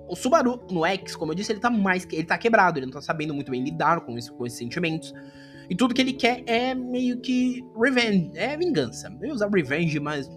O 0.07 0.15
Subaru, 0.15 0.65
no 0.71 0.85
X, 0.85 1.15
como 1.15 1.33
eu 1.33 1.35
disse, 1.35 1.51
ele 1.51 1.59
tá 1.59 1.69
mais. 1.69 2.07
Ele 2.11 2.23
tá 2.23 2.37
quebrado, 2.37 2.79
ele 2.79 2.85
não 2.85 2.93
tá 2.93 3.01
sabendo 3.01 3.33
muito 3.33 3.51
bem 3.51 3.63
lidar 3.63 4.01
com, 4.01 4.17
isso, 4.17 4.33
com 4.33 4.45
esses 4.45 4.57
sentimentos. 4.57 5.13
E 5.69 5.75
tudo 5.75 5.93
que 5.93 6.01
ele 6.01 6.13
quer 6.13 6.43
é 6.47 6.73
meio 6.73 7.19
que 7.19 7.63
revenge, 7.79 8.31
é 8.35 8.57
vingança. 8.57 9.15
Eu 9.21 9.27
ia 9.27 9.33
usar 9.33 9.49
revenge, 9.49 9.99
mas. 9.99 10.27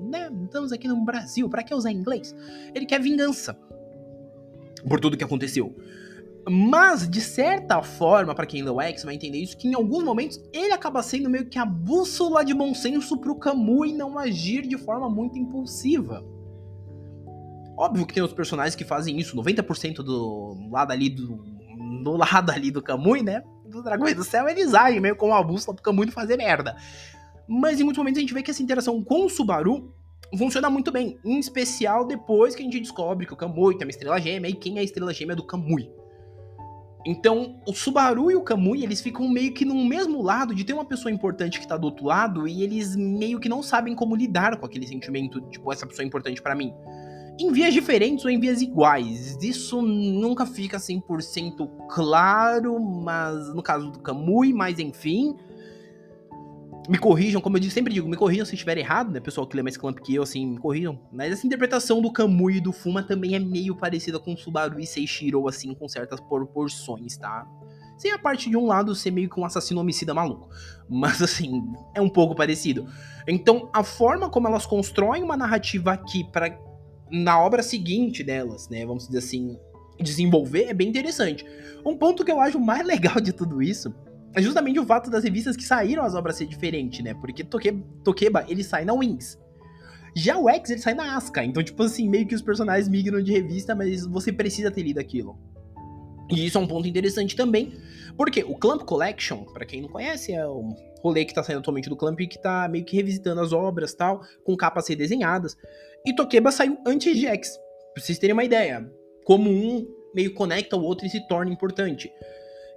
Né, 0.00 0.28
estamos 0.44 0.72
aqui 0.72 0.88
no 0.88 1.04
Brasil, 1.04 1.48
para 1.48 1.62
que 1.62 1.72
usar 1.72 1.92
inglês? 1.92 2.34
Ele 2.74 2.84
quer 2.84 3.00
vingança 3.00 3.56
por 4.88 4.98
tudo 4.98 5.16
que 5.16 5.22
aconteceu. 5.22 5.74
Mas, 6.48 7.08
de 7.08 7.20
certa 7.20 7.80
forma, 7.82 8.34
para 8.34 8.46
quem 8.46 8.68
o 8.68 8.80
X 8.80 9.04
vai 9.04 9.14
entender 9.14 9.38
isso, 9.38 9.56
que 9.56 9.68
em 9.68 9.74
alguns 9.74 10.02
momentos 10.02 10.42
ele 10.52 10.72
acaba 10.72 11.00
sendo 11.02 11.30
meio 11.30 11.46
que 11.46 11.58
a 11.58 11.64
bússola 11.64 12.44
de 12.44 12.52
bom 12.52 12.74
senso 12.74 13.16
pro 13.16 13.36
Kamui 13.36 13.92
não 13.92 14.18
agir 14.18 14.66
de 14.66 14.76
forma 14.76 15.08
muito 15.08 15.38
impulsiva. 15.38 16.24
Óbvio 17.78 18.04
que 18.04 18.14
tem 18.14 18.22
os 18.22 18.32
personagens 18.32 18.74
que 18.74 18.84
fazem 18.84 19.18
isso, 19.20 19.36
90% 19.36 20.02
do 20.02 20.56
lado 20.68 20.90
ali 20.90 21.08
do. 21.08 21.36
do 22.02 22.16
lado 22.16 22.50
ali 22.50 22.72
do 22.72 22.82
Kamui, 22.82 23.22
né? 23.22 23.42
Do 23.72 23.82
Dragões 23.82 24.14
do 24.14 24.22
Céu, 24.22 24.46
eles 24.46 24.74
agem 24.74 25.00
meio 25.00 25.16
como 25.16 25.32
uma 25.32 25.42
bússola 25.42 25.74
pro 25.74 25.82
Kamui 25.82 26.04
não 26.04 26.12
fazer 26.12 26.36
merda. 26.36 26.76
Mas 27.48 27.80
em 27.80 27.84
muitos 27.84 27.96
momentos 27.96 28.18
a 28.18 28.20
gente 28.20 28.34
vê 28.34 28.42
que 28.42 28.50
essa 28.50 28.62
interação 28.62 29.02
com 29.02 29.24
o 29.24 29.30
Subaru 29.30 29.94
funciona 30.36 30.68
muito 30.68 30.92
bem. 30.92 31.18
Em 31.24 31.38
especial 31.38 32.06
depois 32.06 32.54
que 32.54 32.60
a 32.60 32.64
gente 32.66 32.78
descobre 32.78 33.24
que 33.24 33.32
o 33.32 33.36
Kamui 33.36 33.78
tem 33.78 33.86
uma 33.86 33.90
estrela 33.90 34.20
gêmea 34.20 34.50
e 34.50 34.52
quem 34.52 34.76
é 34.76 34.80
a 34.80 34.84
estrela 34.84 35.14
gêmea 35.14 35.34
do 35.34 35.42
Kamui. 35.42 35.90
Então, 37.06 37.60
o 37.66 37.72
Subaru 37.72 38.30
e 38.30 38.36
o 38.36 38.42
Kamui, 38.42 38.84
eles 38.84 39.00
ficam 39.00 39.26
meio 39.26 39.54
que 39.54 39.64
no 39.64 39.74
mesmo 39.86 40.20
lado 40.20 40.54
de 40.54 40.64
ter 40.64 40.74
uma 40.74 40.84
pessoa 40.84 41.10
importante 41.10 41.58
que 41.58 41.66
tá 41.66 41.78
do 41.78 41.86
outro 41.86 42.04
lado 42.04 42.46
e 42.46 42.62
eles 42.62 42.94
meio 42.94 43.40
que 43.40 43.48
não 43.48 43.62
sabem 43.62 43.94
como 43.94 44.14
lidar 44.14 44.58
com 44.58 44.66
aquele 44.66 44.86
sentimento, 44.86 45.40
tipo, 45.50 45.72
essa 45.72 45.86
pessoa 45.86 46.04
é 46.04 46.06
importante 46.06 46.42
para 46.42 46.54
mim. 46.54 46.74
Em 47.42 47.50
vias 47.50 47.74
diferentes 47.74 48.24
ou 48.24 48.30
em 48.30 48.38
vias 48.38 48.62
iguais. 48.62 49.36
Isso 49.42 49.82
nunca 49.82 50.46
fica 50.46 50.78
100% 50.78 51.68
claro, 51.88 52.78
mas 52.78 53.52
no 53.52 53.60
caso 53.60 53.90
do 53.90 53.98
Kamui, 53.98 54.52
mas 54.52 54.78
enfim, 54.78 55.34
me 56.88 56.98
corrijam, 56.98 57.40
como 57.40 57.58
eu 57.58 57.62
sempre 57.64 57.92
digo, 57.92 58.08
me 58.08 58.16
corrijam 58.16 58.46
se 58.46 58.54
estiver 58.54 58.78
errado, 58.78 59.10
né? 59.10 59.18
Pessoal 59.18 59.44
que 59.44 59.56
lê 59.56 59.62
mais 59.62 59.76
Clamp 59.76 59.98
que 59.98 60.14
eu, 60.14 60.22
assim, 60.22 60.46
me 60.46 60.58
corrijam. 60.58 61.00
Mas 61.12 61.32
essa 61.32 61.44
interpretação 61.44 62.00
do 62.00 62.12
Kamui 62.12 62.58
e 62.58 62.60
do 62.60 62.72
Fuma 62.72 63.02
também 63.02 63.34
é 63.34 63.40
meio 63.40 63.74
parecida 63.74 64.20
com 64.20 64.36
Subaru 64.36 64.78
e 64.78 64.86
Seishiro, 64.86 65.48
assim, 65.48 65.74
com 65.74 65.88
certas 65.88 66.20
proporções, 66.20 67.16
tá? 67.16 67.44
Sem 67.98 68.12
a 68.12 68.18
parte 68.20 68.48
de 68.48 68.56
um 68.56 68.66
lado 68.66 68.94
ser 68.94 69.10
meio 69.10 69.28
que 69.28 69.40
um 69.40 69.44
assassino 69.44 69.80
homicida 69.80 70.14
maluco. 70.14 70.48
Mas, 70.88 71.20
assim, 71.20 71.64
é 71.92 72.00
um 72.00 72.08
pouco 72.08 72.36
parecido. 72.36 72.86
Então, 73.26 73.68
a 73.72 73.82
forma 73.82 74.30
como 74.30 74.46
elas 74.46 74.64
constroem 74.64 75.24
uma 75.24 75.36
narrativa 75.36 75.92
aqui 75.92 76.22
para 76.22 76.56
na 77.12 77.38
obra 77.38 77.62
seguinte 77.62 78.24
delas, 78.24 78.68
né? 78.68 78.86
Vamos 78.86 79.06
dizer 79.06 79.18
assim, 79.18 79.58
desenvolver 80.00 80.64
é 80.64 80.74
bem 80.74 80.88
interessante. 80.88 81.44
Um 81.84 81.96
ponto 81.96 82.24
que 82.24 82.32
eu 82.32 82.40
acho 82.40 82.58
mais 82.58 82.84
legal 82.86 83.20
de 83.20 83.32
tudo 83.32 83.62
isso 83.62 83.94
é 84.34 84.40
justamente 84.40 84.80
o 84.80 84.86
fato 84.86 85.10
das 85.10 85.24
revistas 85.24 85.56
que 85.56 85.62
saíram 85.62 86.02
as 86.02 86.14
obras 86.14 86.36
ser 86.36 86.46
diferente, 86.46 87.02
né? 87.02 87.12
Porque 87.12 87.44
Tokeba, 87.44 87.84
Tokeba 88.02 88.44
ele 88.48 88.64
sai 88.64 88.84
na 88.84 88.94
Wings. 88.94 89.38
Já 90.14 90.38
o 90.38 90.48
X, 90.48 90.70
ele 90.70 90.80
sai 90.80 90.94
na 90.94 91.16
Aska. 91.16 91.44
Então, 91.44 91.62
tipo 91.62 91.82
assim, 91.82 92.08
meio 92.08 92.26
que 92.26 92.34
os 92.34 92.42
personagens 92.42 92.88
migram 92.88 93.22
de 93.22 93.32
revista, 93.32 93.74
mas 93.74 94.06
você 94.06 94.32
precisa 94.32 94.70
ter 94.70 94.82
lido 94.82 94.98
aquilo. 94.98 95.38
E 96.30 96.46
isso 96.46 96.56
é 96.56 96.60
um 96.60 96.66
ponto 96.66 96.88
interessante 96.88 97.36
também, 97.36 97.74
porque 98.16 98.42
o 98.42 98.54
Clamp 98.54 98.82
Collection, 98.82 99.44
para 99.44 99.66
quem 99.66 99.82
não 99.82 99.88
conhece, 99.88 100.32
é 100.32 100.46
um 100.46 100.74
rolê 101.02 101.24
que 101.24 101.34
tá 101.34 101.42
saindo 101.42 101.58
atualmente 101.58 101.90
do 101.90 101.96
Clamp 101.96 102.18
que 102.18 102.40
tá 102.40 102.68
meio 102.68 102.84
que 102.84 102.96
revisitando 102.96 103.40
as 103.40 103.52
obras 103.52 103.92
tal, 103.92 104.22
com 104.44 104.56
capas 104.56 104.88
redesenhadas. 104.88 105.56
E 106.04 106.14
Tokeba 106.14 106.50
saiu 106.50 106.78
antes 106.86 107.16
de 107.16 107.26
X, 107.26 107.56
pra 107.94 108.02
vocês 108.02 108.18
terem 108.18 108.34
uma 108.34 108.44
ideia. 108.44 108.90
Como 109.24 109.50
um 109.50 109.86
meio 110.14 110.34
conecta 110.34 110.76
o 110.76 110.82
outro 110.82 111.06
e 111.06 111.10
se 111.10 111.26
torna 111.28 111.52
importante 111.52 112.10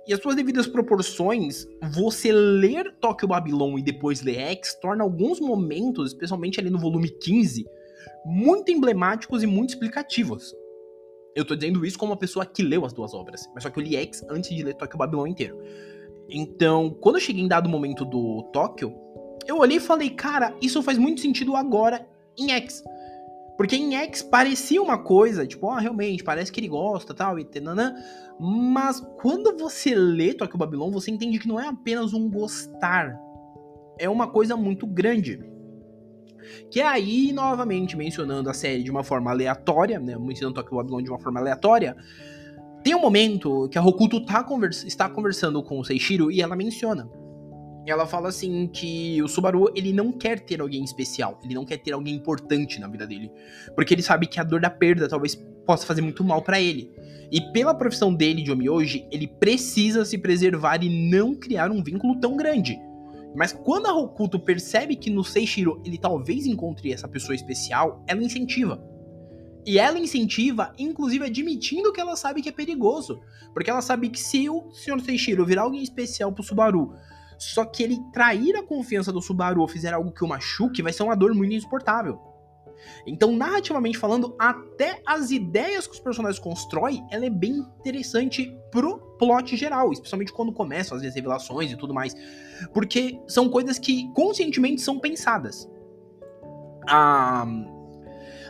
e 0.07 0.13
as 0.13 0.21
suas 0.21 0.35
devidas 0.35 0.67
proporções, 0.67 1.67
você 1.91 2.31
ler 2.31 2.93
Tokyo 3.01 3.27
Babylon 3.27 3.79
e 3.79 3.81
depois 3.81 4.21
ler 4.21 4.37
X 4.37 4.75
torna 4.75 5.03
alguns 5.03 5.39
momentos, 5.39 6.11
especialmente 6.11 6.59
ali 6.59 6.69
no 6.69 6.77
volume 6.77 7.09
15, 7.09 7.65
muito 8.23 8.71
emblemáticos 8.71 9.41
e 9.41 9.47
muito 9.47 9.71
explicativos. 9.71 10.53
Eu 11.35 11.43
tô 11.43 11.55
dizendo 11.55 11.83
isso 11.85 11.97
como 11.97 12.11
uma 12.11 12.17
pessoa 12.17 12.45
que 12.45 12.61
leu 12.61 12.85
as 12.85 12.93
duas 12.93 13.13
obras, 13.13 13.49
mas 13.53 13.63
só 13.63 13.69
que 13.69 13.79
eu 13.79 13.83
li 13.83 13.95
X 13.95 14.23
antes 14.29 14.55
de 14.55 14.63
ler 14.63 14.75
Tokyo 14.75 14.97
Babylon 14.97 15.27
inteiro. 15.27 15.59
Então, 16.29 16.91
quando 17.01 17.15
eu 17.15 17.21
cheguei 17.21 17.43
em 17.43 17.47
dado 17.47 17.67
momento 17.67 18.05
do 18.05 18.43
Tóquio, 18.53 18.93
eu 19.47 19.57
olhei 19.57 19.77
e 19.77 19.81
falei, 19.81 20.11
cara, 20.11 20.55
isso 20.61 20.83
faz 20.83 20.97
muito 20.97 21.21
sentido 21.21 21.55
agora 21.55 22.07
em 22.37 22.51
X. 22.51 22.83
Porque 23.57 23.75
em 23.75 23.95
X 23.95 24.21
parecia 24.21 24.81
uma 24.81 24.97
coisa, 24.97 25.47
tipo, 25.47 25.69
ah, 25.69 25.79
realmente, 25.79 26.23
parece 26.23 26.51
que 26.51 26.59
ele 26.59 26.67
gosta 26.67 27.13
tal, 27.13 27.39
e 27.39 27.45
tananã. 27.45 27.95
Mas 28.39 28.99
quando 29.21 29.57
você 29.57 29.95
lê 29.95 30.33
Tokyo 30.33 30.57
Babylon, 30.57 30.91
você 30.91 31.09
entende 31.09 31.39
que 31.39 31.47
não 31.47 31.59
é 31.59 31.67
apenas 31.67 32.13
um 32.13 32.29
gostar. 32.29 33.17
É 33.97 34.09
uma 34.09 34.27
coisa 34.27 34.57
muito 34.57 34.85
grande. 34.85 35.39
Que 36.69 36.81
é 36.81 36.85
aí, 36.85 37.31
novamente, 37.31 37.95
mencionando 37.95 38.49
a 38.49 38.53
série 38.53 38.83
de 38.83 38.91
uma 38.91 39.03
forma 39.03 39.31
aleatória, 39.31 39.99
né? 39.99 40.17
Mencionando 40.17 40.55
Tokyo 40.55 40.77
Babylon 40.77 41.01
de 41.01 41.09
uma 41.09 41.19
forma 41.19 41.39
aleatória. 41.39 41.95
Tem 42.83 42.93
um 42.93 43.01
momento 43.01 43.69
que 43.69 43.77
a 43.77 43.81
Hokuto 43.81 44.23
tá 44.25 44.45
está 44.85 45.09
conversando 45.09 45.63
com 45.63 45.79
o 45.79 45.85
Seishiro 45.85 46.29
e 46.29 46.41
ela 46.41 46.55
menciona 46.55 47.09
ela 47.91 48.05
fala 48.05 48.29
assim 48.29 48.67
que 48.67 49.21
o 49.21 49.27
Subaru, 49.27 49.71
ele 49.75 49.93
não 49.93 50.11
quer 50.11 50.39
ter 50.39 50.61
alguém 50.61 50.83
especial, 50.83 51.39
ele 51.43 51.53
não 51.53 51.65
quer 51.65 51.77
ter 51.77 51.91
alguém 51.91 52.15
importante 52.15 52.79
na 52.79 52.87
vida 52.87 53.05
dele, 53.05 53.31
porque 53.75 53.93
ele 53.93 54.01
sabe 54.01 54.27
que 54.27 54.39
a 54.39 54.43
dor 54.43 54.59
da 54.59 54.69
perda 54.69 55.07
talvez 55.07 55.35
possa 55.65 55.85
fazer 55.85 56.01
muito 56.01 56.23
mal 56.23 56.41
para 56.41 56.59
ele. 56.59 56.91
E 57.31 57.41
pela 57.51 57.73
profissão 57.73 58.13
dele 58.13 58.41
de 58.41 58.51
homem 58.51 58.69
hoje, 58.69 59.07
ele 59.11 59.27
precisa 59.27 60.05
se 60.05 60.17
preservar 60.17 60.83
e 60.83 61.09
não 61.09 61.35
criar 61.35 61.71
um 61.71 61.83
vínculo 61.83 62.19
tão 62.19 62.35
grande. 62.35 62.79
Mas 63.35 63.51
quando 63.51 63.87
a 63.87 63.93
Hokuto 63.93 64.39
percebe 64.39 64.95
que 64.95 65.09
no 65.09 65.23
Seishiro 65.23 65.81
ele 65.83 65.97
talvez 65.97 66.45
encontre 66.45 66.93
essa 66.93 67.07
pessoa 67.07 67.35
especial, 67.35 68.03
ela 68.07 68.23
incentiva. 68.23 68.81
E 69.65 69.79
ela 69.79 69.99
incentiva, 69.99 70.71
inclusive 70.77 71.25
admitindo 71.25 71.91
que 71.91 71.99
ela 71.99 72.15
sabe 72.15 72.41
que 72.41 72.49
é 72.49 72.51
perigoso. 72.51 73.19
Porque 73.53 73.69
ela 73.69 73.81
sabe 73.81 74.09
que 74.09 74.19
se 74.19 74.47
o 74.47 74.71
Sr. 74.71 75.01
Seishiro 75.01 75.45
virar 75.45 75.63
alguém 75.63 75.81
especial 75.81 76.31
pro 76.31 76.43
Subaru, 76.43 76.93
Só 77.37 77.65
que 77.65 77.83
ele 77.83 77.99
trair 78.11 78.55
a 78.55 78.63
confiança 78.63 79.11
do 79.11 79.21
Subaru 79.21 79.61
ou 79.61 79.67
fizer 79.67 79.93
algo 79.93 80.11
que 80.11 80.23
o 80.23 80.27
machuque, 80.27 80.81
vai 80.81 80.93
ser 80.93 81.03
uma 81.03 81.15
dor 81.15 81.33
muito 81.33 81.53
insuportável. 81.53 82.19
Então, 83.05 83.35
narrativamente 83.35 83.97
falando, 83.97 84.35
até 84.37 85.01
as 85.05 85.31
ideias 85.31 85.87
que 85.87 85.93
os 85.93 85.99
personagens 85.99 86.39
constroem, 86.39 87.05
ela 87.09 87.25
é 87.25 87.29
bem 87.29 87.65
interessante 87.79 88.55
pro 88.71 88.99
plot 89.17 89.55
geral, 89.55 89.91
especialmente 89.91 90.31
quando 90.31 90.51
começam 90.51 90.97
as 90.97 91.03
revelações 91.03 91.71
e 91.71 91.77
tudo 91.77 91.93
mais, 91.93 92.15
porque 92.73 93.19
são 93.27 93.49
coisas 93.49 93.79
que 93.79 94.11
conscientemente 94.13 94.81
são 94.81 94.99
pensadas. 94.99 95.69
Ah, 96.87 97.47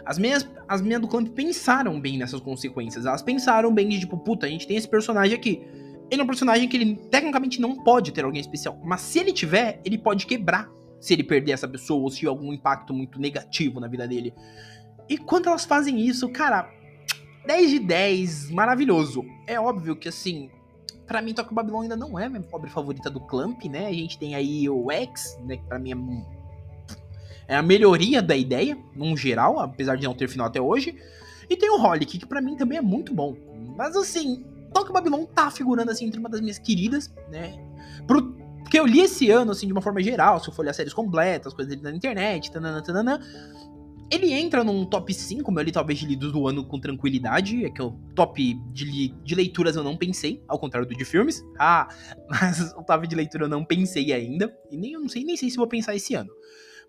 as 0.05 0.17
minhas, 0.19 0.47
as 0.67 0.81
minhas 0.81 1.01
do 1.01 1.07
clã 1.07 1.25
pensaram 1.25 1.99
bem 1.99 2.17
nessas 2.17 2.39
consequências. 2.39 3.05
Elas 3.05 3.21
pensaram 3.21 3.73
bem 3.73 3.89
de 3.89 3.99
tipo, 4.01 4.17
puta, 4.17 4.45
a 4.45 4.49
gente 4.49 4.67
tem 4.67 4.77
esse 4.77 4.87
personagem 4.87 5.35
aqui. 5.35 5.65
Ele 6.09 6.21
é 6.21 6.23
um 6.23 6.27
personagem 6.27 6.67
que 6.67 6.77
ele 6.77 6.95
tecnicamente 7.09 7.59
não 7.59 7.83
pode 7.83 8.11
ter 8.11 8.23
alguém 8.23 8.39
especial, 8.39 8.79
mas 8.83 9.01
se 9.01 9.19
ele 9.19 9.33
tiver, 9.33 9.81
ele 9.83 9.97
pode 9.97 10.25
quebrar 10.25 10.69
se 10.99 11.13
ele 11.13 11.23
perder 11.23 11.51
essa 11.51 11.67
pessoa 11.67 12.01
ou 12.01 12.09
se 12.09 12.17
tiver 12.17 12.29
algum 12.29 12.53
impacto 12.53 12.93
muito 12.93 13.19
negativo 13.19 13.79
na 13.79 13.87
vida 13.87 14.07
dele. 14.07 14.33
E 15.07 15.17
quando 15.17 15.47
elas 15.47 15.65
fazem 15.65 15.99
isso, 15.99 16.27
cara, 16.29 16.69
10 17.45 17.69
de 17.69 17.79
10, 17.79 18.51
maravilhoso. 18.51 19.23
É 19.45 19.59
óbvio 19.59 19.95
que 19.95 20.09
assim, 20.09 20.49
para 21.05 21.21
mim 21.21 21.33
Tokyo 21.33 21.53
Babylon 21.53 21.81
ainda 21.81 21.95
não 21.95 22.17
é 22.17 22.25
a 22.25 22.29
minha 22.29 22.41
pobre 22.41 22.69
favorita 22.69 23.09
do 23.09 23.19
Clamp, 23.19 23.63
né? 23.65 23.87
A 23.87 23.93
gente 23.93 24.17
tem 24.17 24.35
aí 24.35 24.67
o 24.69 24.91
X, 24.91 25.37
né, 25.45 25.57
que 25.57 25.63
pra 25.65 25.77
mim 25.77 25.91
é, 27.47 27.53
é 27.53 27.55
a 27.55 27.61
melhoria 27.61 28.21
da 28.21 28.35
ideia, 28.35 28.77
num 28.95 29.15
geral, 29.15 29.59
apesar 29.59 29.95
de 29.95 30.05
não 30.05 30.15
ter 30.15 30.27
final 30.27 30.47
até 30.47 30.59
hoje. 30.59 30.95
E 31.47 31.55
tem 31.55 31.69
o 31.69 31.79
Holic, 31.79 32.17
que 32.17 32.25
para 32.25 32.41
mim 32.41 32.55
também 32.55 32.79
é 32.79 32.81
muito 32.81 33.13
bom. 33.13 33.35
Mas 33.77 33.95
assim, 33.95 34.43
Tokyo 34.75 34.91
Babylon 34.91 35.25
tá 35.25 35.49
figurando 35.49 35.89
assim 35.89 36.05
entre 36.05 36.19
uma 36.19 36.27
das 36.27 36.41
minhas 36.41 36.59
queridas, 36.59 37.09
né? 37.31 37.57
Pro 38.05 38.35
porque 38.61 38.79
eu 38.79 38.85
li 38.85 38.99
esse 38.99 39.29
ano, 39.29 39.51
assim, 39.51 39.67
de 39.67 39.73
uma 39.73 39.81
forma 39.81 40.01
geral, 40.01 40.39
se 40.39 40.49
eu 40.49 40.53
for 40.53 40.63
olhar 40.63 40.73
séries 40.73 40.91
completas, 40.91 41.53
coisas 41.53 41.69
dele 41.69 41.83
na 41.83 41.95
internet, 41.95 42.51
tanana, 42.51 42.81
tanana. 42.81 43.21
Ele 44.11 44.33
entra 44.33 44.63
num 44.63 44.85
top 44.85 45.13
5, 45.13 45.51
meu 45.51 45.61
ali 45.61 45.71
talvez 45.71 45.99
de 45.99 46.07
lidos 46.07 46.31
do 46.31 46.47
ano 46.47 46.65
com 46.65 46.79
tranquilidade. 46.79 47.63
É 47.63 47.69
que 47.69 47.81
o 47.81 47.91
top 48.15 48.55
de, 48.73 49.09
de 49.23 49.35
leituras 49.35 49.75
eu 49.75 49.83
não 49.83 49.95
pensei, 49.95 50.43
ao 50.47 50.57
contrário 50.57 50.87
do 50.87 50.95
de 50.95 51.05
filmes. 51.05 51.43
Ah, 51.59 51.87
mas 52.27 52.73
o 52.73 52.83
top 52.83 53.07
de 53.07 53.15
leitura 53.15 53.45
eu 53.45 53.49
não 53.49 53.63
pensei 53.63 54.11
ainda. 54.11 54.51
E 54.71 54.77
nem 54.77 54.93
eu 54.93 54.99
não 54.99 55.09
sei, 55.09 55.23
nem 55.23 55.37
sei 55.37 55.51
se 55.51 55.57
vou 55.57 55.67
pensar 55.67 55.95
esse 55.95 56.15
ano. 56.15 56.31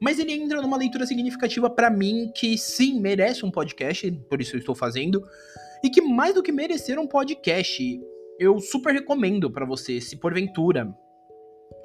Mas 0.00 0.18
ele 0.18 0.32
entra 0.32 0.62
numa 0.62 0.78
leitura 0.78 1.06
significativa 1.06 1.68
para 1.68 1.90
mim, 1.90 2.32
que 2.34 2.56
sim, 2.56 2.98
merece 3.00 3.44
um 3.44 3.50
podcast, 3.50 4.10
por 4.30 4.40
isso 4.40 4.56
eu 4.56 4.60
estou 4.60 4.74
fazendo. 4.74 5.22
E 5.82 5.90
que 5.90 6.00
mais 6.00 6.34
do 6.34 6.42
que 6.42 6.52
merecer 6.52 6.98
um 6.98 7.06
podcast, 7.06 8.00
eu 8.38 8.58
super 8.60 8.92
recomendo 8.92 9.50
para 9.50 9.66
você, 9.66 10.00
se 10.00 10.16
porventura 10.16 10.94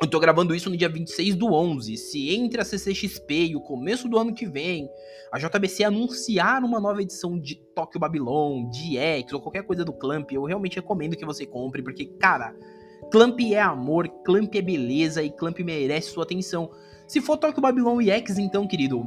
eu 0.01 0.07
tô 0.07 0.19
gravando 0.19 0.55
isso 0.55 0.67
no 0.67 0.75
dia 0.75 0.89
26 0.89 1.35
do 1.35 1.53
11. 1.53 1.95
Se 1.95 2.31
entre 2.31 2.59
a 2.59 2.65
CCXP 2.65 3.51
e 3.51 3.55
o 3.55 3.61
começo 3.61 4.09
do 4.09 4.17
ano 4.17 4.33
que 4.33 4.47
vem, 4.47 4.89
a 5.31 5.37
JBC 5.37 5.83
anunciar 5.83 6.63
uma 6.63 6.79
nova 6.79 7.03
edição 7.03 7.39
de 7.39 7.55
Tokyo 7.75 7.99
Babylon, 7.99 8.67
de 8.67 8.97
X 8.97 9.31
ou 9.31 9.39
qualquer 9.39 9.63
coisa 9.63 9.85
do 9.85 9.93
Clamp, 9.93 10.31
eu 10.31 10.43
realmente 10.43 10.77
recomendo 10.77 11.15
que 11.15 11.23
você 11.23 11.45
compre, 11.45 11.83
porque, 11.83 12.05
cara, 12.05 12.55
Clamp 13.11 13.39
é 13.41 13.61
amor, 13.61 14.07
Clamp 14.25 14.55
é 14.55 14.61
beleza 14.61 15.21
e 15.21 15.29
Clamp 15.29 15.59
merece 15.59 16.09
sua 16.09 16.23
atenção. 16.23 16.71
Se 17.07 17.21
for 17.21 17.37
Tokyo 17.37 17.61
Babylon 17.61 18.01
e 18.01 18.09
X, 18.09 18.39
então, 18.39 18.67
querido, 18.67 19.05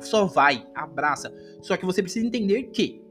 só 0.00 0.26
vai, 0.26 0.66
abraça. 0.74 1.32
Só 1.62 1.78
que 1.78 1.86
você 1.86 2.02
precisa 2.02 2.26
entender 2.26 2.64
que 2.64 3.05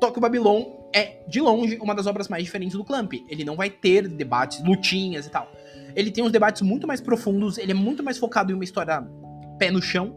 Tokyo 0.00 0.20
Babylon 0.20 0.64
é, 0.94 1.24
de 1.28 1.40
longe, 1.40 1.78
uma 1.80 1.94
das 1.94 2.06
obras 2.06 2.28
mais 2.28 2.44
diferentes 2.44 2.76
do 2.76 2.84
Clamp. 2.84 3.12
Ele 3.28 3.44
não 3.44 3.56
vai 3.56 3.68
ter 3.70 4.08
debates, 4.08 4.62
lutinhas 4.64 5.26
e 5.26 5.30
tal 5.30 5.50
ele 5.98 6.12
tem 6.12 6.22
uns 6.22 6.30
debates 6.30 6.62
muito 6.62 6.86
mais 6.86 7.00
profundos, 7.00 7.58
ele 7.58 7.72
é 7.72 7.74
muito 7.74 8.04
mais 8.04 8.18
focado 8.18 8.52
em 8.52 8.54
uma 8.54 8.62
história 8.62 9.04
pé 9.58 9.68
no 9.70 9.82
chão, 9.82 10.14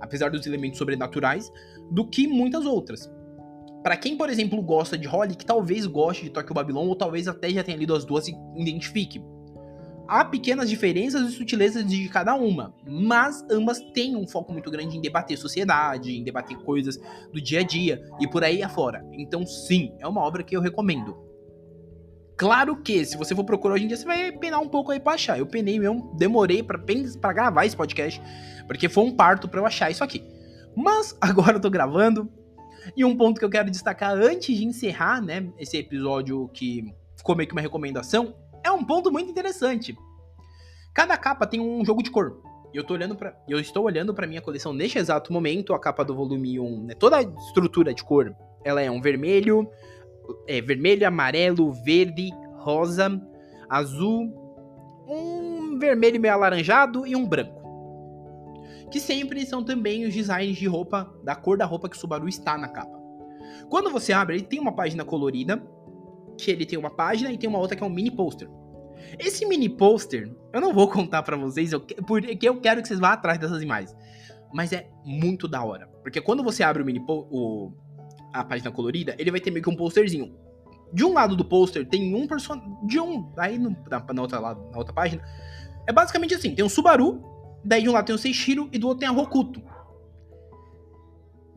apesar 0.00 0.30
dos 0.30 0.44
elementos 0.46 0.78
sobrenaturais, 0.78 1.48
do 1.92 2.04
que 2.04 2.26
muitas 2.26 2.66
outras. 2.66 3.08
Para 3.82 3.96
quem, 3.96 4.16
por 4.16 4.30
exemplo, 4.30 4.60
gosta 4.60 4.98
de 4.98 5.06
Holly, 5.06 5.36
que 5.36 5.46
talvez 5.46 5.86
goste 5.86 6.24
de 6.24 6.30
Tokyo 6.30 6.54
Babylon, 6.54 6.86
ou 6.86 6.96
talvez 6.96 7.28
até 7.28 7.50
já 7.50 7.62
tenha 7.62 7.76
lido 7.76 7.94
as 7.94 8.04
duas 8.04 8.26
e 8.26 8.34
identifique. 8.56 9.22
Há 10.12 10.26
pequenas 10.26 10.68
diferenças 10.68 11.26
e 11.26 11.32
sutilezas 11.32 11.86
de 11.86 12.06
cada 12.10 12.34
uma, 12.34 12.74
mas 12.86 13.42
ambas 13.50 13.80
têm 13.94 14.14
um 14.14 14.28
foco 14.28 14.52
muito 14.52 14.70
grande 14.70 14.98
em 14.98 15.00
debater 15.00 15.38
sociedade, 15.38 16.14
em 16.14 16.22
debater 16.22 16.54
coisas 16.58 17.00
do 17.32 17.40
dia 17.40 17.60
a 17.60 17.62
dia 17.62 18.04
e 18.20 18.28
por 18.28 18.44
aí 18.44 18.62
afora. 18.62 19.02
Então, 19.14 19.46
sim, 19.46 19.90
é 19.98 20.06
uma 20.06 20.20
obra 20.20 20.42
que 20.42 20.54
eu 20.54 20.60
recomendo. 20.60 21.16
Claro 22.36 22.76
que, 22.82 23.02
se 23.06 23.16
você 23.16 23.34
for 23.34 23.42
procurar 23.42 23.76
hoje 23.76 23.84
em 23.84 23.88
dia, 23.88 23.96
você 23.96 24.04
vai 24.04 24.30
penar 24.32 24.60
um 24.60 24.68
pouco 24.68 24.92
aí 24.92 25.00
pra 25.00 25.14
achar. 25.14 25.38
Eu 25.38 25.46
penei 25.46 25.78
mesmo, 25.78 26.14
demorei 26.18 26.62
pra 26.62 27.32
gravar 27.32 27.64
esse 27.64 27.74
podcast, 27.74 28.20
porque 28.66 28.90
foi 28.90 29.04
um 29.04 29.16
parto 29.16 29.48
pra 29.48 29.60
eu 29.60 29.64
achar 29.64 29.90
isso 29.90 30.04
aqui. 30.04 30.22
Mas 30.76 31.16
agora 31.22 31.56
eu 31.56 31.60
tô 31.60 31.70
gravando. 31.70 32.30
E 32.94 33.02
um 33.02 33.16
ponto 33.16 33.38
que 33.38 33.44
eu 33.46 33.50
quero 33.50 33.70
destacar 33.70 34.12
antes 34.12 34.54
de 34.54 34.66
encerrar, 34.66 35.22
né, 35.22 35.50
esse 35.58 35.78
episódio 35.78 36.50
que 36.52 36.84
ficou 37.16 37.34
meio 37.34 37.48
que 37.48 37.54
uma 37.54 37.62
recomendação, 37.62 38.34
é 38.64 38.70
um 38.70 38.84
ponto 38.84 39.10
muito 39.10 39.30
interessante. 39.30 39.96
Cada 40.94 41.16
capa 41.16 41.46
tem 41.46 41.60
um 41.60 41.84
jogo 41.84 42.02
de 42.02 42.10
cor. 42.10 42.40
E 42.72 42.76
eu 42.76 42.84
tô 42.84 42.94
olhando 42.94 43.14
para, 43.14 43.36
eu 43.48 43.60
estou 43.60 43.84
olhando 43.84 44.14
para 44.14 44.26
minha 44.26 44.40
coleção 44.40 44.72
neste 44.72 44.98
exato 44.98 45.32
momento, 45.32 45.74
a 45.74 45.78
capa 45.78 46.04
do 46.04 46.14
volume 46.14 46.58
1, 46.58 46.84
né, 46.84 46.94
toda 46.94 47.18
a 47.18 47.22
estrutura 47.22 47.92
de 47.92 48.02
cor, 48.02 48.34
ela 48.64 48.80
é 48.80 48.90
um 48.90 49.00
vermelho, 49.00 49.68
é, 50.48 50.60
vermelho, 50.60 51.06
amarelo, 51.06 51.70
verde, 51.70 52.30
rosa, 52.56 53.20
azul, 53.68 54.32
um 55.06 55.78
vermelho 55.78 56.20
meio 56.20 56.32
alaranjado 56.32 57.06
e 57.06 57.14
um 57.14 57.26
branco. 57.26 57.60
Que 58.90 59.00
sempre 59.00 59.44
são 59.44 59.62
também 59.62 60.06
os 60.06 60.14
designs 60.14 60.56
de 60.56 60.66
roupa, 60.66 61.12
da 61.22 61.34
cor 61.34 61.58
da 61.58 61.66
roupa 61.66 61.88
que 61.88 61.96
o 61.96 62.00
Subaru 62.00 62.28
está 62.28 62.56
na 62.56 62.68
capa. 62.68 63.00
Quando 63.68 63.90
você 63.90 64.12
abre, 64.12 64.36
ele 64.36 64.44
tem 64.44 64.60
uma 64.60 64.74
página 64.74 65.04
colorida, 65.04 65.62
que 66.38 66.50
ele 66.50 66.66
tem 66.66 66.78
uma 66.78 66.90
página 66.90 67.30
e 67.30 67.38
tem 67.38 67.48
uma 67.48 67.58
outra 67.58 67.76
que 67.76 67.82
é 67.82 67.86
um 67.86 67.90
mini 67.90 68.10
poster. 68.10 68.48
Esse 69.18 69.44
mini 69.46 69.68
poster, 69.68 70.32
eu 70.52 70.60
não 70.60 70.72
vou 70.72 70.88
contar 70.90 71.22
para 71.22 71.36
vocês, 71.36 71.72
eu, 71.72 71.80
porque 71.80 72.48
eu 72.48 72.60
quero 72.60 72.82
que 72.82 72.88
vocês 72.88 73.00
vá 73.00 73.12
atrás 73.12 73.38
dessas 73.38 73.62
imagens. 73.62 73.94
Mas 74.52 74.72
é 74.72 74.88
muito 75.04 75.48
da 75.48 75.62
hora. 75.64 75.88
Porque 76.02 76.20
quando 76.20 76.42
você 76.42 76.62
abre 76.62 76.82
o 76.82 76.86
mini 76.86 77.02
o, 77.08 77.72
a 78.32 78.44
página 78.44 78.70
colorida, 78.70 79.14
ele 79.18 79.30
vai 79.30 79.40
ter 79.40 79.50
meio 79.50 79.62
que 79.62 79.70
um 79.70 79.76
posterzinho. 79.76 80.34
De 80.92 81.04
um 81.04 81.14
lado 81.14 81.34
do 81.34 81.44
pôster 81.44 81.88
tem 81.88 82.14
um 82.14 82.26
personagem. 82.26 82.70
De 82.86 83.00
um. 83.00 83.32
Aí 83.38 83.58
no, 83.58 83.74
na, 83.90 84.04
na, 84.12 84.22
outra, 84.22 84.38
lado, 84.38 84.70
na 84.70 84.78
outra 84.78 84.92
página. 84.92 85.22
É 85.86 85.92
basicamente 85.92 86.34
assim: 86.34 86.54
tem 86.54 86.62
um 86.62 86.68
Subaru, 86.68 87.22
daí 87.64 87.82
de 87.82 87.88
um 87.88 87.92
lado 87.92 88.04
tem 88.04 88.14
o 88.14 88.18
Seishiro 88.18 88.68
e 88.70 88.78
do 88.78 88.88
outro 88.88 89.00
tem 89.00 89.08
a 89.08 89.12
Rokuto. 89.12 89.62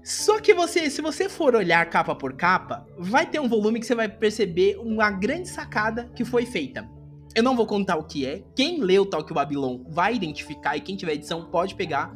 Só 0.06 0.40
que 0.40 0.54
você, 0.54 0.88
se 0.88 1.02
você 1.02 1.28
for 1.28 1.56
olhar 1.56 1.90
capa 1.90 2.14
por 2.14 2.34
capa, 2.34 2.86
vai 2.96 3.26
ter 3.26 3.40
um 3.40 3.50
volume 3.50 3.80
que 3.80 3.88
você 3.88 3.96
vai 3.96 4.08
perceber 4.08 4.78
uma 4.78 5.10
grande 5.10 5.50
sacada 5.50 6.12
que 6.16 6.24
foi 6.24 6.46
feita. 6.46 6.88
Eu 7.34 7.42
não 7.42 7.56
vou 7.56 7.66
contar 7.66 7.96
o 7.96 8.04
que 8.04 8.24
é. 8.24 8.44
Quem 8.56 8.82
leu 8.82 9.04
Tokyo 9.04 9.34
Babylon 9.34 9.80
vai 9.90 10.14
identificar 10.14 10.78
e 10.78 10.82
quem 10.82 10.96
tiver 10.96 11.14
edição 11.14 11.50
pode 11.50 11.74
pegar 11.74 12.16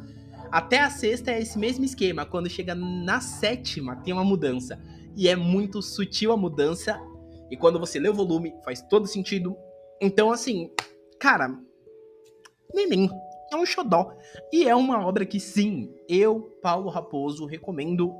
até 0.52 0.78
a 0.78 0.88
sexta 0.88 1.32
é 1.32 1.40
esse 1.40 1.58
mesmo 1.58 1.84
esquema. 1.84 2.24
Quando 2.24 2.48
chega 2.48 2.76
na 2.76 3.20
sétima, 3.20 3.96
tem 3.96 4.14
uma 4.14 4.24
mudança. 4.24 4.80
E 5.16 5.28
é 5.28 5.34
muito 5.34 5.82
sutil 5.82 6.30
a 6.30 6.36
mudança. 6.36 6.96
E 7.50 7.56
quando 7.56 7.80
você 7.80 7.98
lê 7.98 8.08
o 8.08 8.14
volume, 8.14 8.54
faz 8.64 8.82
todo 8.82 9.08
sentido. 9.08 9.56
Então, 10.00 10.30
assim, 10.30 10.70
cara, 11.18 11.58
neném. 12.72 13.10
É 13.52 13.56
um 13.56 13.66
xodó. 13.66 14.14
E 14.52 14.68
é 14.68 14.74
uma 14.74 15.04
obra 15.06 15.26
que, 15.26 15.40
sim, 15.40 15.92
eu, 16.08 16.40
Paulo 16.62 16.88
Raposo, 16.88 17.46
recomendo 17.46 18.14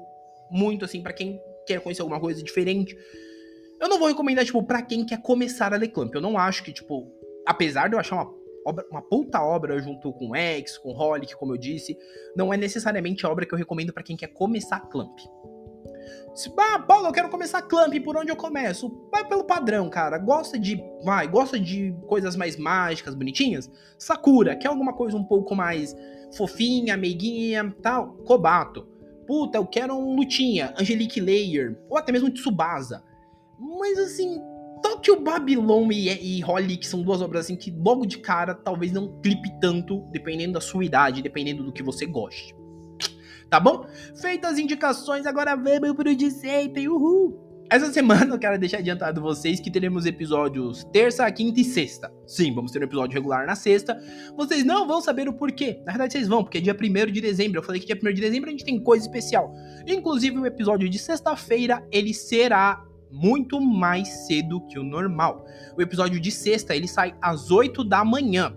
muito, 0.50 0.84
assim, 0.84 1.02
para 1.02 1.12
quem 1.12 1.40
quer 1.66 1.80
conhecer 1.80 2.02
alguma 2.02 2.20
coisa 2.20 2.42
diferente. 2.42 2.96
Eu 3.80 3.88
não 3.88 3.98
vou 3.98 4.08
recomendar, 4.08 4.44
tipo, 4.44 4.62
pra 4.62 4.82
quem 4.82 5.06
quer 5.06 5.22
começar 5.22 5.72
a 5.72 5.76
ler 5.76 5.88
Clamp. 5.88 6.14
Eu 6.14 6.20
não 6.20 6.36
acho 6.36 6.64
que, 6.64 6.72
tipo, 6.72 7.10
apesar 7.46 7.88
de 7.88 7.94
eu 7.94 8.00
achar 8.00 8.16
uma 8.16 8.34
obra, 8.66 8.84
uma 8.90 9.02
puta 9.02 9.40
obra 9.42 9.80
junto 9.80 10.12
com 10.12 10.34
X, 10.34 10.76
com 10.78 10.90
Holic, 10.90 11.34
como 11.36 11.54
eu 11.54 11.58
disse, 11.58 11.96
não 12.36 12.52
é 12.52 12.56
necessariamente 12.56 13.24
a 13.24 13.30
obra 13.30 13.46
que 13.46 13.54
eu 13.54 13.58
recomendo 13.58 13.92
para 13.92 14.02
quem 14.02 14.16
quer 14.16 14.28
começar 14.28 14.80
Clamp. 14.88 15.18
Se, 16.34 16.52
ah, 16.56 16.78
Paulo, 16.78 17.08
eu 17.08 17.12
quero 17.12 17.28
começar 17.28 17.62
Clamp, 17.62 17.92
por 18.04 18.16
onde 18.16 18.30
eu 18.30 18.36
começo? 18.36 18.90
Vai 19.10 19.26
pelo 19.26 19.44
padrão, 19.44 19.90
cara. 19.90 20.16
Gosta 20.18 20.58
de, 20.58 20.82
vai, 21.04 21.26
gosta 21.26 21.58
de 21.58 21.94
coisas 22.06 22.36
mais 22.36 22.56
mágicas, 22.56 23.14
bonitinhas? 23.14 23.70
Sakura, 23.98 24.56
quer 24.56 24.68
alguma 24.68 24.92
coisa 24.92 25.16
um 25.16 25.24
pouco 25.24 25.54
mais 25.54 25.94
fofinha, 26.36 26.96
meiguinha, 26.96 27.74
tal? 27.82 28.14
Kobato. 28.24 28.86
Puta, 29.26 29.58
eu 29.58 29.66
quero 29.66 29.94
um 29.94 30.16
Lutinha, 30.16 30.74
Angelique 30.78 31.20
Layer, 31.20 31.78
ou 31.88 31.96
até 31.96 32.12
mesmo 32.12 32.30
Tsubasa. 32.30 33.02
Mas 33.58 33.98
assim, 33.98 34.40
Tokyo 34.82 35.20
Babylon 35.20 35.90
e, 35.92 36.38
e 36.38 36.40
Holly, 36.40 36.76
que 36.76 36.86
são 36.86 37.02
duas 37.02 37.20
obras 37.20 37.44
assim 37.44 37.56
que 37.56 37.70
logo 37.70 38.06
de 38.06 38.18
cara 38.18 38.54
talvez 38.54 38.92
não 38.92 39.20
clipe 39.20 39.50
tanto, 39.60 40.00
dependendo 40.10 40.54
da 40.54 40.60
sua 40.60 40.84
idade, 40.84 41.22
dependendo 41.22 41.62
do 41.62 41.72
que 41.72 41.82
você 41.82 42.06
goste. 42.06 42.54
Tá 43.50 43.58
bom? 43.58 43.84
Feitas 44.14 44.52
as 44.52 44.58
indicações, 44.58 45.26
agora 45.26 45.56
vamos 45.56 45.92
pro 45.94 46.14
de 46.14 46.30
sempre, 46.30 46.88
uhul! 46.88 47.50
essa 47.70 47.92
semana 47.92 48.34
eu 48.34 48.38
quero 48.38 48.58
deixar 48.58 48.78
adiantado 48.78 49.20
vocês 49.20 49.60
que 49.60 49.70
teremos 49.70 50.04
episódios 50.04 50.82
terça, 50.92 51.30
quinta 51.30 51.60
e 51.60 51.64
sexta. 51.64 52.12
Sim, 52.26 52.52
vamos 52.52 52.72
ter 52.72 52.80
um 52.80 52.84
episódio 52.84 53.14
regular 53.14 53.46
na 53.46 53.54
sexta. 53.54 53.96
Vocês 54.36 54.64
não 54.64 54.88
vão 54.88 55.00
saber 55.00 55.28
o 55.28 55.32
porquê. 55.32 55.80
Na 55.86 55.92
verdade, 55.92 56.14
vocês 56.14 56.26
vão, 56.26 56.42
porque 56.42 56.58
é 56.58 56.60
dia 56.60 56.74
1 56.74 57.12
de 57.12 57.20
dezembro. 57.20 57.60
Eu 57.60 57.62
falei 57.62 57.80
que 57.80 57.86
dia 57.86 57.96
1 57.96 58.12
de 58.12 58.20
dezembro 58.20 58.48
a 58.48 58.50
gente 58.50 58.64
tem 58.64 58.82
coisa 58.82 59.06
especial. 59.06 59.54
Inclusive, 59.86 60.36
o 60.36 60.46
episódio 60.46 60.90
de 60.90 60.98
sexta-feira, 60.98 61.86
ele 61.92 62.12
será 62.12 62.84
muito 63.08 63.60
mais 63.60 64.08
cedo 64.26 64.66
que 64.66 64.76
o 64.76 64.82
normal. 64.82 65.46
O 65.78 65.80
episódio 65.80 66.18
de 66.18 66.32
sexta, 66.32 66.74
ele 66.74 66.88
sai 66.88 67.14
às 67.22 67.52
8 67.52 67.84
da 67.84 68.04
manhã. 68.04 68.52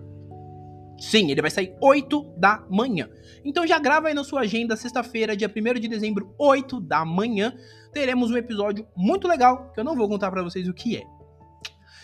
Sim, 0.98 1.30
ele 1.30 1.42
vai 1.42 1.50
sair 1.50 1.76
8 1.80 2.34
da 2.36 2.64
manhã. 2.70 3.08
Então 3.44 3.66
já 3.66 3.78
grava 3.78 4.08
aí 4.08 4.14
na 4.14 4.24
sua 4.24 4.40
agenda, 4.40 4.76
sexta-feira, 4.76 5.36
dia 5.36 5.50
1 5.54 5.80
de 5.80 5.88
dezembro, 5.88 6.34
8 6.38 6.80
da 6.80 7.04
manhã, 7.04 7.52
teremos 7.92 8.30
um 8.30 8.36
episódio 8.36 8.86
muito 8.96 9.28
legal, 9.28 9.70
que 9.72 9.80
eu 9.80 9.84
não 9.84 9.96
vou 9.96 10.08
contar 10.08 10.30
para 10.30 10.42
vocês 10.42 10.68
o 10.68 10.74
que 10.74 10.96
é. 10.96 11.02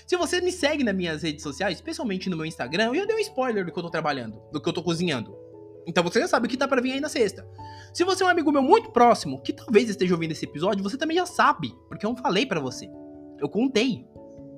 Se 0.06 0.16
você 0.16 0.40
me 0.40 0.50
segue 0.50 0.82
nas 0.82 0.94
minhas 0.94 1.22
redes 1.22 1.42
sociais, 1.42 1.76
especialmente 1.76 2.28
no 2.28 2.36
meu 2.36 2.44
Instagram, 2.44 2.86
eu 2.86 2.96
já 2.96 3.04
dei 3.04 3.14
um 3.14 3.20
spoiler 3.20 3.64
do 3.64 3.72
que 3.72 3.78
eu 3.78 3.82
tô 3.82 3.90
trabalhando, 3.90 4.42
do 4.52 4.60
que 4.60 4.68
eu 4.68 4.72
tô 4.72 4.82
cozinhando. 4.82 5.38
Então 5.86 6.02
você 6.02 6.20
já 6.20 6.28
sabe 6.28 6.46
o 6.46 6.50
que 6.50 6.56
tá 6.56 6.66
para 6.66 6.80
vir 6.80 6.92
aí 6.92 7.00
na 7.00 7.08
sexta. 7.08 7.46
Se 7.94 8.04
você 8.04 8.22
é 8.22 8.26
um 8.26 8.28
amigo 8.28 8.50
meu 8.52 8.62
muito 8.62 8.90
próximo, 8.90 9.40
que 9.40 9.52
talvez 9.52 9.88
esteja 9.88 10.14
ouvindo 10.14 10.32
esse 10.32 10.44
episódio, 10.44 10.82
você 10.82 10.96
também 10.96 11.16
já 11.16 11.26
sabe, 11.26 11.72
porque 11.88 12.04
eu 12.04 12.16
falei 12.16 12.44
para 12.44 12.60
você. 12.60 12.90
Eu 13.38 13.48
contei. 13.48 14.04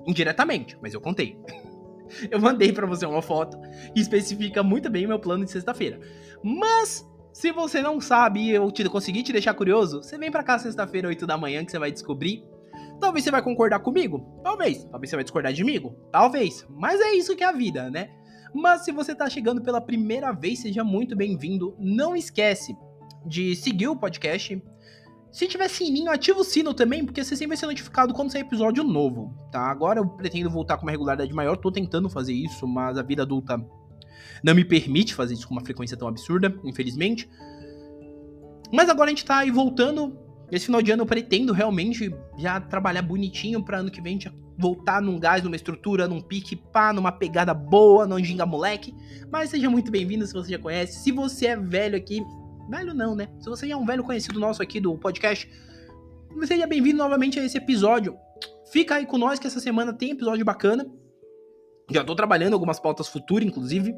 Indiretamente, 0.06 0.76
mas 0.82 0.94
eu 0.94 1.00
contei. 1.00 1.36
eu 2.30 2.40
mandei 2.40 2.72
para 2.72 2.86
você 2.86 3.06
uma 3.06 3.22
foto 3.22 3.58
que 3.94 4.00
especifica 4.00 4.62
muito 4.62 4.90
bem 4.90 5.06
meu 5.06 5.18
plano 5.18 5.44
de 5.44 5.50
sexta-feira. 5.50 6.00
Mas 6.42 7.06
se 7.32 7.50
você 7.50 7.80
não 7.80 8.00
sabe 8.00 8.40
e 8.40 8.50
eu 8.50 8.70
te, 8.70 8.88
conseguir 8.88 9.22
te 9.22 9.32
deixar 9.32 9.54
curioso, 9.54 10.02
você 10.02 10.18
vem 10.18 10.30
para 10.30 10.42
cá 10.42 10.58
sexta-feira, 10.58 11.08
8 11.08 11.26
da 11.26 11.38
manhã, 11.38 11.64
que 11.64 11.70
você 11.70 11.78
vai 11.78 11.90
descobrir. 11.90 12.44
Talvez 13.00 13.24
você 13.24 13.30
vai 13.30 13.42
concordar 13.42 13.80
comigo, 13.80 14.40
talvez. 14.44 14.84
Talvez 14.84 15.10
você 15.10 15.16
vai 15.16 15.24
discordar 15.24 15.52
de 15.52 15.64
mim, 15.64 15.80
talvez. 16.10 16.66
Mas 16.70 17.00
é 17.00 17.14
isso 17.14 17.34
que 17.34 17.42
é 17.42 17.46
a 17.46 17.52
vida, 17.52 17.90
né? 17.90 18.10
Mas 18.54 18.84
se 18.84 18.92
você 18.92 19.14
tá 19.14 19.28
chegando 19.30 19.62
pela 19.62 19.80
primeira 19.80 20.30
vez, 20.30 20.60
seja 20.60 20.84
muito 20.84 21.16
bem-vindo. 21.16 21.74
Não 21.78 22.14
esquece 22.14 22.76
de 23.26 23.56
seguir 23.56 23.88
o 23.88 23.96
podcast, 23.96 24.62
se 25.32 25.48
tiver 25.48 25.68
sininho, 25.68 26.10
ativa 26.10 26.38
o 26.38 26.44
sino 26.44 26.74
também, 26.74 27.06
porque 27.06 27.24
você 27.24 27.34
sempre 27.34 27.48
vai 27.48 27.56
ser 27.56 27.66
notificado 27.66 28.12
quando 28.12 28.30
sair 28.30 28.42
episódio 28.42 28.84
novo, 28.84 29.34
tá? 29.50 29.62
Agora 29.62 29.98
eu 29.98 30.06
pretendo 30.06 30.50
voltar 30.50 30.76
com 30.76 30.82
uma 30.82 30.90
regularidade 30.90 31.32
maior, 31.32 31.56
tô 31.56 31.72
tentando 31.72 32.10
fazer 32.10 32.34
isso, 32.34 32.66
mas 32.66 32.98
a 32.98 33.02
vida 33.02 33.22
adulta 33.22 33.56
não 34.44 34.54
me 34.54 34.62
permite 34.62 35.14
fazer 35.14 35.32
isso 35.32 35.48
com 35.48 35.54
uma 35.54 35.64
frequência 35.64 35.96
tão 35.96 36.06
absurda, 36.06 36.54
infelizmente. 36.62 37.30
Mas 38.70 38.90
agora 38.90 39.06
a 39.06 39.10
gente 39.10 39.24
tá 39.24 39.38
aí 39.38 39.50
voltando. 39.50 40.18
Esse 40.50 40.66
final 40.66 40.82
de 40.82 40.90
ano 40.90 41.02
eu 41.02 41.06
pretendo 41.06 41.54
realmente 41.54 42.14
já 42.36 42.60
trabalhar 42.60 43.00
bonitinho 43.00 43.62
pra 43.62 43.78
ano 43.78 43.90
que 43.90 44.02
vem 44.02 44.16
a 44.16 44.18
gente 44.18 44.32
voltar 44.58 45.00
num 45.00 45.18
gás, 45.18 45.42
numa 45.42 45.56
estrutura, 45.56 46.06
num 46.06 46.20
pique, 46.20 46.56
pá, 46.56 46.92
numa 46.92 47.10
pegada 47.10 47.54
boa, 47.54 48.06
num 48.06 48.22
ginga 48.22 48.44
moleque. 48.44 48.94
Mas 49.30 49.48
seja 49.48 49.70
muito 49.70 49.90
bem-vindo 49.90 50.26
se 50.26 50.34
você 50.34 50.52
já 50.52 50.58
conhece. 50.58 51.00
Se 51.00 51.10
você 51.10 51.46
é 51.46 51.56
velho 51.56 51.96
aqui, 51.96 52.22
Velho 52.68 52.94
não, 52.94 53.14
né? 53.14 53.28
Se 53.40 53.48
você 53.48 53.70
é 53.70 53.76
um 53.76 53.84
velho 53.84 54.04
conhecido 54.04 54.38
nosso 54.38 54.62
aqui 54.62 54.80
do 54.80 54.96
podcast, 54.96 55.48
seja 56.44 56.66
bem-vindo 56.66 56.98
novamente 56.98 57.38
a 57.38 57.44
esse 57.44 57.58
episódio. 57.58 58.16
Fica 58.72 58.94
aí 58.94 59.06
com 59.06 59.18
nós 59.18 59.38
que 59.38 59.46
essa 59.46 59.60
semana 59.60 59.92
tem 59.92 60.10
episódio 60.10 60.44
bacana. 60.44 60.86
Já 61.90 62.02
tô 62.04 62.14
trabalhando 62.14 62.54
algumas 62.54 62.80
pautas 62.80 63.08
futuras, 63.08 63.46
inclusive. 63.46 63.94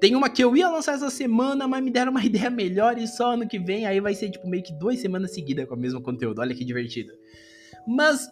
Tem 0.00 0.14
uma 0.14 0.28
que 0.28 0.42
eu 0.42 0.56
ia 0.56 0.68
lançar 0.68 0.94
essa 0.94 1.10
semana, 1.10 1.66
mas 1.66 1.82
me 1.82 1.90
deram 1.90 2.10
uma 2.10 2.22
ideia 2.24 2.50
melhor 2.50 2.98
e 2.98 3.06
só 3.06 3.32
ano 3.32 3.48
que 3.48 3.58
vem. 3.58 3.86
Aí 3.86 4.00
vai 4.00 4.14
ser 4.14 4.30
tipo 4.30 4.46
meio 4.48 4.62
que 4.62 4.72
duas 4.72 5.00
semanas 5.00 5.32
seguidas 5.32 5.66
com 5.66 5.74
o 5.74 5.78
mesmo 5.78 6.00
conteúdo. 6.02 6.40
Olha 6.40 6.54
que 6.54 6.64
divertido. 6.64 7.12
Mas 7.86 8.28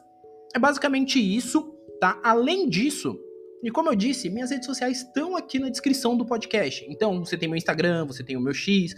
é 0.55 0.59
basicamente 0.59 1.19
isso, 1.19 1.75
tá? 2.01 2.21
Além 2.23 2.69
disso, 2.69 3.19
e 3.63 3.71
como 3.71 3.89
eu 3.89 3.95
disse, 3.95 4.29
minhas 4.29 4.51
redes 4.51 4.67
sociais 4.67 4.99
estão 4.99 5.37
aqui 5.37 5.59
na 5.59 5.69
descrição 5.69 6.17
do 6.17 6.27
podcast. 6.27 6.85
Então, 6.89 7.25
você 7.25 7.37
tem 7.37 7.49
meu 7.49 7.57
Instagram, 7.57 8.05
você 8.07 8.25
tem 8.25 8.37
o 8.37 8.41
meu 8.41 8.53
X, 8.53 8.93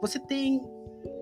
você 0.00 0.18
tem. 0.18 0.60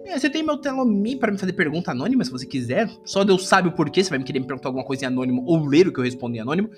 É, 0.07 0.19
você 0.19 0.31
tem 0.31 0.43
meu 0.43 0.57
Telomi 0.57 1.17
para 1.17 1.33
me 1.33 1.39
fazer 1.39 1.55
pergunta 1.55 1.91
anônima, 1.91 2.25
se 2.25 2.31
você 2.31 2.47
quiser. 2.47 2.89
Só 3.05 3.25
Deus 3.25 3.49
sabe 3.49 3.69
o 3.69 3.73
porquê, 3.73 4.05
você 4.05 4.11
vai 4.11 4.19
me 4.19 4.25
querer 4.25 4.39
me 4.39 4.47
perguntar 4.47 4.69
alguma 4.69 4.85
coisa 4.85 5.05
em 5.05 5.09
anônimo 5.09 5.43
ou 5.45 5.67
ler 5.67 5.89
o 5.89 5.93
que 5.93 5.99
eu 5.99 6.05
respondo 6.05 6.37
em 6.37 6.41
anônimo. 6.41 6.71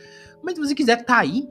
Mas 0.42 0.55
se 0.55 0.61
você 0.61 0.74
quiser, 0.74 1.05
tá 1.05 1.18
aí, 1.18 1.46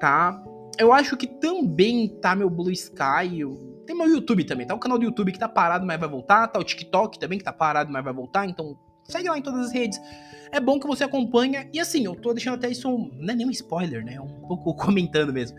tá? 0.00 0.42
Eu 0.76 0.92
acho 0.92 1.16
que 1.16 1.26
também 1.26 2.08
tá 2.20 2.34
meu 2.34 2.50
Blue 2.50 2.70
Sky. 2.72 3.44
Tem 3.86 3.96
meu 3.96 4.08
YouTube 4.08 4.44
também, 4.44 4.66
tá? 4.66 4.74
O 4.74 4.78
canal 4.78 4.98
do 4.98 5.04
YouTube 5.04 5.30
que 5.30 5.38
tá 5.38 5.48
parado, 5.48 5.86
mas 5.86 6.00
vai 6.00 6.08
voltar. 6.08 6.48
Tá 6.48 6.58
o 6.58 6.64
TikTok 6.64 7.18
também 7.18 7.38
que 7.38 7.44
tá 7.44 7.52
parado, 7.52 7.92
mas 7.92 8.02
vai 8.02 8.12
voltar. 8.12 8.46
Então, 8.46 8.76
segue 9.10 9.28
lá 9.28 9.38
em 9.38 9.42
todas 9.42 9.66
as 9.66 9.72
redes. 9.72 10.00
É 10.52 10.58
bom 10.58 10.80
que 10.80 10.86
você 10.86 11.04
acompanha. 11.04 11.68
E 11.72 11.78
assim, 11.78 12.04
eu 12.04 12.14
tô 12.14 12.32
deixando 12.32 12.54
até 12.54 12.68
isso. 12.70 12.88
Um, 12.88 13.10
não 13.18 13.32
é 13.32 13.36
nem 13.36 13.46
um 13.46 13.50
spoiler, 13.50 14.04
né? 14.04 14.14
É 14.14 14.20
um 14.20 14.28
pouco 14.28 14.74
comentando 14.74 15.32
mesmo. 15.32 15.58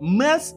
Mas 0.00 0.56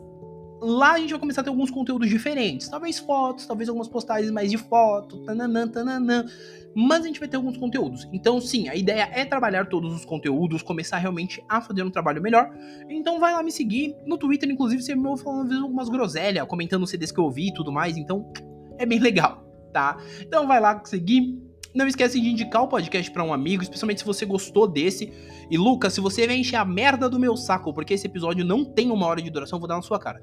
lá 0.64 0.94
a 0.94 0.98
gente 0.98 1.10
vai 1.10 1.20
começar 1.20 1.42
a 1.42 1.44
ter 1.44 1.50
alguns 1.50 1.70
conteúdos 1.70 2.10
diferentes. 2.10 2.70
Talvez 2.70 2.98
fotos, 2.98 3.46
talvez 3.46 3.68
algumas 3.68 3.88
postagens 3.88 4.32
mais 4.32 4.50
de 4.50 4.58
foto, 4.58 5.20
tananã, 5.26 5.68
tananã. 5.68 6.26
Mas 6.74 7.04
a 7.04 7.08
gente 7.08 7.20
vai 7.20 7.28
ter 7.28 7.36
alguns 7.36 7.58
conteúdos. 7.58 8.08
Então, 8.12 8.40
sim, 8.42 8.68
a 8.70 8.76
ideia 8.76 9.10
é 9.12 9.26
trabalhar 9.26 9.68
todos 9.68 9.94
os 9.94 10.06
conteúdos, 10.06 10.64
começar 10.64 10.98
realmente 10.98 11.44
a 11.48 11.62
fazer 11.62 11.84
um 11.84 11.92
trabalho 11.92 12.22
melhor. 12.22 12.50
Então, 12.90 13.20
vai 13.20 13.34
lá 13.34 13.44
me 13.44 13.52
seguir. 13.52 13.96
No 14.06 14.18
Twitter, 14.18 14.50
inclusive, 14.50 14.82
você 14.82 14.96
me 14.96 15.06
ouve 15.08 15.22
falando 15.22 15.54
algumas 15.54 15.90
groselhas, 15.90 16.48
comentando 16.48 16.88
CDs 16.88 17.12
que 17.12 17.20
eu 17.20 17.26
ouvi 17.26 17.50
e 17.50 17.54
tudo 17.54 17.72
mais. 17.72 17.98
Então, 17.98 18.32
é 18.78 18.86
bem 18.86 19.00
legal, 19.00 19.46
tá? 19.72 19.98
Então, 20.22 20.48
vai 20.48 20.60
lá 20.60 20.82
seguir. 20.86 21.38
Não 21.74 21.88
esquece 21.88 22.22
de 22.22 22.30
indicar 22.30 22.62
o 22.62 22.68
podcast 22.68 23.10
para 23.12 23.24
um 23.24 23.34
amigo, 23.34 23.64
especialmente 23.64 24.00
se 24.00 24.06
você 24.06 24.26
gostou 24.26 24.68
desse. 24.68 25.12
E 25.50 25.58
Lucas, 25.58 25.94
se 25.94 26.02
você 26.02 26.28
vai 26.28 26.38
encher 26.38 26.58
a 26.58 26.66
merda 26.66 27.10
do 27.10 27.20
meu 27.20 27.36
saco, 27.36 27.74
porque 27.74 27.96
esse 27.96 28.06
episódio 28.06 28.46
não 28.46 28.64
tem 28.64 28.92
uma 28.92 29.08
hora 29.08 29.22
de 29.22 29.30
duração, 29.30 29.58
eu 29.58 29.60
vou 29.62 29.68
dar 29.68 29.76
na 29.76 29.82
sua 29.82 30.00
cara. 30.00 30.22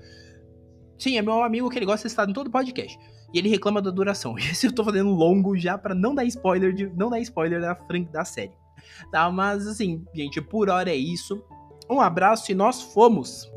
Sim, 0.98 1.16
é 1.16 1.22
meu 1.22 1.42
amigo 1.42 1.68
que 1.68 1.78
ele 1.78 1.86
gosta 1.86 2.06
de 2.06 2.12
estar 2.12 2.28
em 2.28 2.32
todo 2.32 2.50
podcast. 2.50 2.96
E 3.32 3.38
ele 3.38 3.48
reclama 3.48 3.80
da 3.80 3.90
duração. 3.90 4.36
Esse 4.38 4.66
eu 4.66 4.74
tô 4.74 4.84
fazendo 4.84 5.10
longo 5.10 5.56
já 5.56 5.76
para 5.76 5.94
não 5.94 6.14
dar 6.14 6.24
spoiler 6.24 6.72
de 6.72 6.86
não 6.94 7.10
dar 7.10 7.18
spoiler 7.20 7.60
da 7.60 7.74
frente 7.74 8.12
da 8.12 8.24
série. 8.24 8.52
Tá, 9.10 9.30
mas 9.30 9.66
assim, 9.66 10.04
gente, 10.14 10.40
por 10.40 10.68
hora 10.68 10.90
é 10.90 10.96
isso. 10.96 11.42
Um 11.88 12.00
abraço 12.00 12.52
e 12.52 12.54
nós 12.54 12.80
fomos. 12.80 13.50